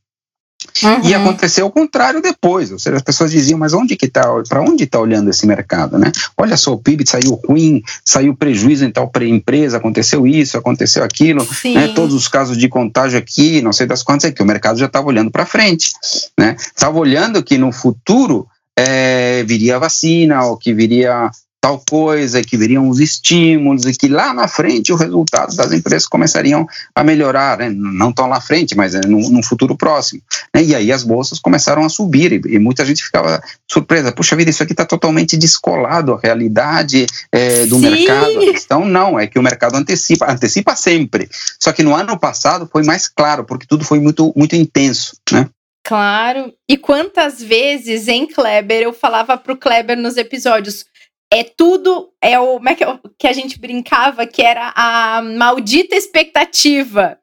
Uhum. 0.84 1.02
E 1.04 1.13
aconteceu 1.13 1.65
o 1.65 1.72
contrário 1.72 2.22
depois, 2.22 2.72
ou 2.72 2.80
seja, 2.80 2.98
as 2.98 3.02
pessoas 3.02 3.32
diziam, 3.32 3.60
mas 3.60 3.74
onde 3.74 3.96
que 3.96 4.08
tá, 4.08 4.24
para 4.48 4.62
onde 4.62 4.84
está 4.84 5.00
olhando 5.00 5.30
esse 5.30 5.46
mercado, 5.46 5.98
né? 5.98 6.12
Olha 6.36 6.58
só, 6.58 6.74
o 6.74 6.78
PIB 6.78 7.08
saiu 7.08 7.39
ruim, 7.48 7.82
saiu 8.04 8.36
prejuízo 8.36 8.86
em 8.86 8.91
tal 8.91 9.12
empresa, 9.22 9.78
aconteceu 9.78 10.28
isso, 10.28 10.58
aconteceu 10.58 11.04
aquilo, 11.04 11.48
né? 11.65 11.89
todos 11.89 12.13
os 12.13 12.28
casos 12.28 12.58
de 12.58 12.67
contágio 12.67 13.17
aqui, 13.17 13.62
não 13.62 13.74
sei 13.74 13.88
das 13.88 14.04
quantas, 14.04 14.30
é 14.30 14.32
que 14.32 14.41
o 14.41 14.46
mercado 14.46 14.78
já 14.78 14.86
estava 14.86 15.08
olhando 15.08 15.32
para 15.32 15.46
frente, 15.46 15.91
né? 16.38 16.56
Estava 16.58 16.98
olhando 16.98 17.43
que 17.43 17.58
no 17.58 17.72
futuro 17.72 18.48
é, 18.76 19.43
viria 19.43 19.78
a 19.78 19.80
vacina, 19.80 20.43
ou 20.43 20.58
que 20.58 20.74
viria 20.74 21.32
tal 21.67 21.84
coisa, 21.89 22.41
que 22.41 22.56
viriam 22.56 22.88
os 22.88 22.99
estímulos 22.99 23.86
e 23.86 23.91
que 23.91 24.08
lá 24.08 24.34
na 24.34 24.47
frente 24.47 24.93
os 24.93 24.99
resultados 25.01 25.58
das 25.58 25.73
empresas 25.73 26.08
começariam 26.08 26.65
a 26.95 27.03
melhorar, 27.03 27.58
né? 27.58 27.69
não 27.69 28.13
tão 28.13 28.27
lá 28.27 28.38
na 28.38 28.41
frente, 28.41 28.75
mas 28.75 28.93
é, 28.93 29.01
no, 29.01 29.43
futuro 29.43 29.75
próximo. 29.75 30.21
Né? 30.53 30.63
E 30.63 30.75
aí 30.75 30.91
as 30.91 31.03
bolsas 31.03 31.39
começaram 31.39 31.84
a 31.84 31.89
subir 31.89 32.32
e, 32.32 32.56
e 32.56 32.60
muita 32.60 32.86
gente 32.86 33.03
ficava 33.03 33.41
surpresa, 33.69 34.12
puxa 34.12 34.36
vida, 34.36 34.49
isso 34.49 34.63
aqui 34.63 34.73
está 34.73 34.86
totalmente 34.86 35.36
descolado 35.36 36.13
a 36.13 36.19
realidade 36.21 37.06
é, 37.32 37.65
do 37.65 37.75
Sim. 37.75 37.89
mercado. 37.89 38.43
Então 38.43 38.86
não, 38.86 39.19
é 39.19 39.27
que 39.27 39.39
o 39.39 39.43
mercado 39.43 39.75
antecipa, 39.75 40.32
antecipa 40.32 40.75
sempre. 40.75 41.27
Só 41.60 41.71
que 41.73 41.84
no 41.84 41.95
ano 41.95 42.17
passado 42.17 42.69
foi 42.71 42.84
mais 42.84 43.08
claro, 43.08 43.43
porque 43.43 43.65
tudo 43.67 43.84
foi 43.84 43.99
muito, 43.99 44.32
muito 44.36 44.56
intenso, 44.56 45.17
né? 45.32 45.49
Claro. 45.84 46.53
E 46.67 46.75
quantas 46.75 47.41
vezes, 47.41 48.10
em 48.10 48.27
Kleber, 48.27 48.82
eu 48.82 48.91
falava 48.91 49.38
para 49.38 49.53
o 49.53 49.58
Kleber 49.58 49.97
nos 49.97 50.17
episódios: 50.17 50.86
é 51.32 51.44
tudo, 51.44 52.12
é 52.22 52.40
o 52.40 52.54
como 52.56 52.70
é 52.70 52.76
que, 52.76 52.84
é 52.84 53.00
que 53.20 53.28
a 53.28 53.34
gente 53.34 53.60
brincava 53.60 54.26
que 54.26 54.42
era 54.42 54.74
a 54.76 55.22
maldita 55.22 55.96
expectativa. 55.96 57.18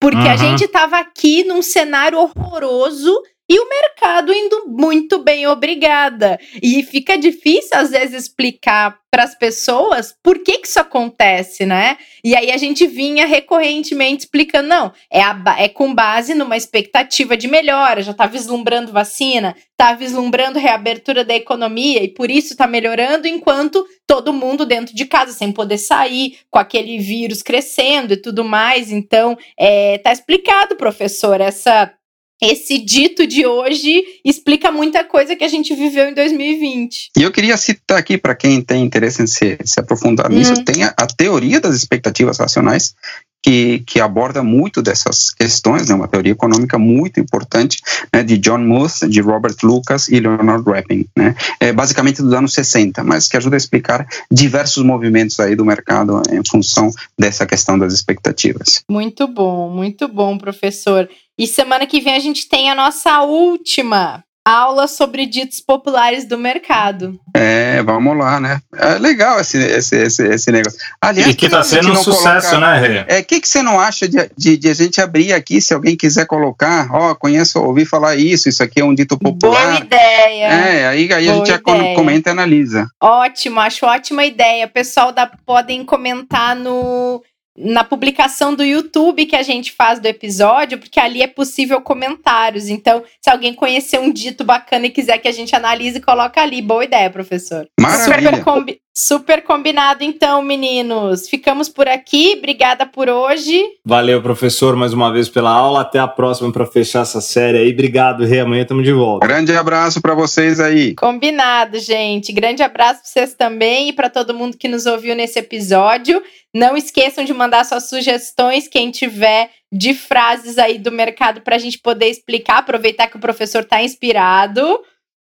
Porque 0.00 0.16
uhum. 0.16 0.30
a 0.30 0.36
gente 0.36 0.64
estava 0.64 0.98
aqui 0.98 1.44
num 1.44 1.60
cenário 1.60 2.18
horroroso 2.18 3.22
e 3.50 3.58
o 3.58 3.68
mercado 3.68 4.32
indo 4.32 4.68
muito 4.68 5.18
bem, 5.18 5.44
obrigada. 5.48 6.38
E 6.62 6.84
fica 6.84 7.18
difícil, 7.18 7.76
às 7.76 7.90
vezes, 7.90 8.22
explicar 8.22 9.00
para 9.10 9.24
as 9.24 9.34
pessoas 9.34 10.14
por 10.22 10.38
que, 10.38 10.58
que 10.58 10.68
isso 10.68 10.78
acontece, 10.78 11.66
né? 11.66 11.98
E 12.22 12.36
aí 12.36 12.52
a 12.52 12.56
gente 12.56 12.86
vinha 12.86 13.26
recorrentemente 13.26 14.22
explicando: 14.22 14.68
não, 14.68 14.92
é, 15.12 15.20
a, 15.20 15.36
é 15.58 15.68
com 15.68 15.92
base 15.92 16.32
numa 16.32 16.56
expectativa 16.56 17.36
de 17.36 17.48
melhora, 17.48 18.02
já 18.02 18.12
está 18.12 18.24
vislumbrando 18.26 18.92
vacina, 18.92 19.56
está 19.72 19.94
vislumbrando 19.94 20.60
reabertura 20.60 21.24
da 21.24 21.34
economia 21.34 22.04
e 22.04 22.08
por 22.14 22.30
isso 22.30 22.52
está 22.52 22.68
melhorando, 22.68 23.26
enquanto 23.26 23.84
todo 24.06 24.32
mundo 24.32 24.64
dentro 24.64 24.94
de 24.94 25.06
casa, 25.06 25.32
sem 25.32 25.50
poder 25.50 25.78
sair, 25.78 26.38
com 26.48 26.60
aquele 26.60 26.98
vírus 26.98 27.42
crescendo 27.42 28.12
e 28.12 28.16
tudo 28.16 28.44
mais. 28.44 28.92
Então, 28.92 29.36
é, 29.58 29.98
tá 29.98 30.12
explicado, 30.12 30.76
professor, 30.76 31.40
essa 31.40 31.92
esse 32.40 32.78
dito 32.78 33.26
de 33.26 33.46
hoje 33.46 34.02
explica 34.24 34.70
muita 34.70 35.04
coisa 35.04 35.36
que 35.36 35.44
a 35.44 35.48
gente 35.48 35.74
viveu 35.74 36.08
em 36.08 36.14
2020. 36.14 37.10
E 37.16 37.22
eu 37.22 37.30
queria 37.30 37.56
citar 37.56 37.98
aqui, 37.98 38.16
para 38.16 38.34
quem 38.34 38.62
tem 38.62 38.82
interesse 38.82 39.22
em 39.22 39.26
se, 39.26 39.58
se 39.64 39.78
aprofundar 39.78 40.30
nisso, 40.30 40.54
uhum. 40.54 40.64
tem 40.64 40.84
a, 40.84 40.94
a, 40.96 41.06
teoria 41.06 41.60
das 41.60 41.76
expectativas 41.76 42.38
racionais, 42.38 42.94
que, 43.42 43.80
que 43.86 44.00
aborda 44.00 44.42
muito 44.42 44.82
dessas 44.82 45.30
questões, 45.30 45.88
né, 45.88 45.94
uma 45.94 46.08
teoria 46.08 46.32
econômica 46.32 46.78
muito 46.78 47.18
importante, 47.18 47.78
né, 48.12 48.22
de 48.22 48.36
John 48.38 48.58
Muth, 48.58 49.08
de 49.08 49.20
Robert 49.20 49.56
Lucas 49.62 50.08
e 50.08 50.20
Leonard 50.20 50.68
Rappin, 50.68 51.06
né, 51.16 51.34
é 51.58 51.72
basicamente 51.72 52.22
dos 52.22 52.32
anos 52.32 52.52
60, 52.52 53.02
mas 53.02 53.28
que 53.28 53.36
ajuda 53.36 53.56
a 53.56 53.58
explicar 53.58 54.06
diversos 54.30 54.84
movimentos 54.84 55.40
aí 55.40 55.56
do 55.56 55.64
mercado 55.64 56.22
em 56.30 56.42
função 56.46 56.90
dessa 57.18 57.46
questão 57.46 57.78
das 57.78 57.92
expectativas. 57.92 58.82
Muito 58.90 59.26
bom, 59.26 59.70
muito 59.70 60.06
bom, 60.06 60.36
professor. 60.36 61.08
E 61.40 61.46
semana 61.46 61.86
que 61.86 62.02
vem 62.02 62.14
a 62.14 62.20
gente 62.20 62.46
tem 62.46 62.70
a 62.70 62.74
nossa 62.74 63.22
última 63.22 64.22
aula 64.44 64.86
sobre 64.86 65.24
ditos 65.24 65.58
populares 65.58 66.26
do 66.26 66.36
mercado. 66.36 67.18
É, 67.34 67.82
vamos 67.82 68.14
lá, 68.14 68.38
né? 68.38 68.60
É 68.76 68.98
legal 68.98 69.40
esse, 69.40 69.56
esse, 69.56 69.96
esse, 69.96 70.22
esse 70.22 70.52
negócio. 70.52 70.78
Aliás, 71.00 71.30
e 71.30 71.34
que 71.34 71.46
está 71.46 71.62
sendo 71.62 71.92
um 71.92 71.96
sucesso, 71.96 72.50
colocar, 72.50 72.80
né, 72.80 73.04
Rê? 73.06 73.16
É, 73.16 73.20
o 73.20 73.24
que, 73.24 73.40
que 73.40 73.48
você 73.48 73.62
não 73.62 73.80
acha 73.80 74.06
de, 74.06 74.18
de, 74.36 74.58
de, 74.58 74.68
a 74.68 74.74
gente 74.74 75.00
abrir 75.00 75.32
aqui, 75.32 75.62
se 75.62 75.72
alguém 75.72 75.96
quiser 75.96 76.26
colocar, 76.26 76.90
ó, 76.92 77.12
oh, 77.12 77.16
conheço, 77.16 77.58
ouvi 77.58 77.86
falar 77.86 78.16
isso, 78.16 78.46
isso 78.46 78.62
aqui 78.62 78.82
é 78.82 78.84
um 78.84 78.94
dito 78.94 79.18
popular. 79.18 79.62
Boa 79.62 79.78
ideia. 79.78 80.44
É, 80.44 80.88
aí, 80.88 81.10
aí 81.10 81.28
a 81.30 81.34
gente 81.34 81.48
já 81.48 81.58
comenta 81.58 82.28
e 82.28 82.32
analisa. 82.32 82.86
Ótimo, 83.00 83.60
acho 83.60 83.86
ótima 83.86 84.26
ideia. 84.26 84.66
O 84.66 84.70
pessoal 84.70 85.10
da, 85.10 85.26
podem 85.46 85.86
comentar 85.86 86.54
no 86.54 87.22
na 87.56 87.84
publicação 87.84 88.54
do 88.54 88.64
YouTube 88.64 89.26
que 89.26 89.36
a 89.36 89.42
gente 89.42 89.72
faz 89.72 89.98
do 89.98 90.06
episódio, 90.06 90.78
porque 90.78 91.00
ali 91.00 91.22
é 91.22 91.26
possível 91.26 91.80
comentários. 91.80 92.68
Então, 92.68 93.02
se 93.20 93.30
alguém 93.30 93.54
conhecer 93.54 93.98
um 93.98 94.12
dito 94.12 94.44
bacana 94.44 94.86
e 94.86 94.90
quiser 94.90 95.18
que 95.18 95.28
a 95.28 95.32
gente 95.32 95.54
analise, 95.54 96.00
coloca 96.00 96.40
ali. 96.40 96.62
Boa 96.62 96.84
ideia, 96.84 97.10
professor. 97.10 97.68
Maravilha. 97.78 98.30
Super, 98.30 98.44
combi 98.44 98.80
super 98.94 99.42
combinado, 99.42 100.02
então, 100.02 100.42
meninos. 100.42 101.28
Ficamos 101.28 101.68
por 101.68 101.88
aqui. 101.88 102.34
Obrigada 102.38 102.84
por 102.84 103.08
hoje. 103.08 103.62
Valeu, 103.84 104.22
professor, 104.22 104.76
mais 104.76 104.92
uma 104.92 105.12
vez 105.12 105.28
pela 105.28 105.50
aula. 105.50 105.82
Até 105.82 105.98
a 105.98 106.08
próxima 106.08 106.52
para 106.52 106.66
fechar 106.66 107.02
essa 107.02 107.20
série 107.20 107.58
aí. 107.58 107.72
Obrigado, 107.72 108.24
Rê. 108.24 108.40
Amanhã 108.40 108.62
estamos 108.62 108.84
de 108.84 108.92
volta. 108.92 109.26
Grande 109.26 109.54
abraço 109.54 110.00
para 110.00 110.14
vocês 110.14 110.60
aí. 110.60 110.94
Combinado, 110.94 111.78
gente. 111.78 112.32
Grande 112.32 112.62
abraço 112.62 113.00
para 113.00 113.08
vocês 113.08 113.34
também 113.34 113.88
e 113.88 113.92
para 113.92 114.10
todo 114.10 114.34
mundo 114.34 114.56
que 114.56 114.68
nos 114.68 114.86
ouviu 114.86 115.14
nesse 115.14 115.38
episódio. 115.38 116.22
Não 116.54 116.76
esqueçam 116.76 117.24
de 117.24 117.32
mandar 117.32 117.64
suas 117.64 117.88
sugestões, 117.88 118.66
quem 118.66 118.90
tiver 118.90 119.50
de 119.72 119.94
frases 119.94 120.58
aí 120.58 120.78
do 120.78 120.90
mercado 120.90 121.42
para 121.42 121.54
a 121.54 121.58
gente 121.58 121.78
poder 121.78 122.08
explicar, 122.08 122.58
aproveitar 122.58 123.06
que 123.06 123.16
o 123.16 123.20
professor 123.20 123.62
está 123.62 123.82
inspirado. 123.82 124.80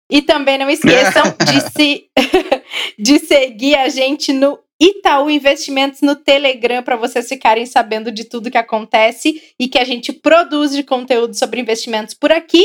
E 0.10 0.22
também 0.22 0.58
não 0.58 0.70
esqueçam 0.70 1.24
de, 1.46 1.62
se, 1.72 2.06
de 2.98 3.20
seguir 3.20 3.76
a 3.76 3.90
gente 3.90 4.34
no 4.34 4.60
Itaú 4.80 5.30
Investimentos 5.30 6.02
no 6.02 6.16
Telegram 6.16 6.84
para 6.84 6.96
vocês 6.96 7.28
ficarem 7.28 7.66
sabendo 7.66 8.12
de 8.12 8.26
tudo 8.26 8.52
que 8.52 8.58
acontece 8.58 9.42
e 9.60 9.68
que 9.68 9.80
a 9.80 9.84
gente 9.84 10.14
produz 10.14 10.72
de 10.72 10.84
conteúdo 10.84 11.34
sobre 11.34 11.62
investimentos 11.62 12.14
por 12.14 12.32
aqui. 12.32 12.64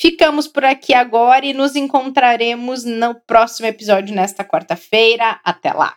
Ficamos 0.00 0.48
por 0.48 0.64
aqui 0.64 0.92
agora 0.92 1.46
e 1.46 1.54
nos 1.54 1.76
encontraremos 1.76 2.84
no 2.84 3.14
próximo 3.14 3.68
episódio 3.68 4.14
nesta 4.14 4.44
quarta-feira. 4.44 5.40
Até 5.44 5.72
lá! 5.72 5.96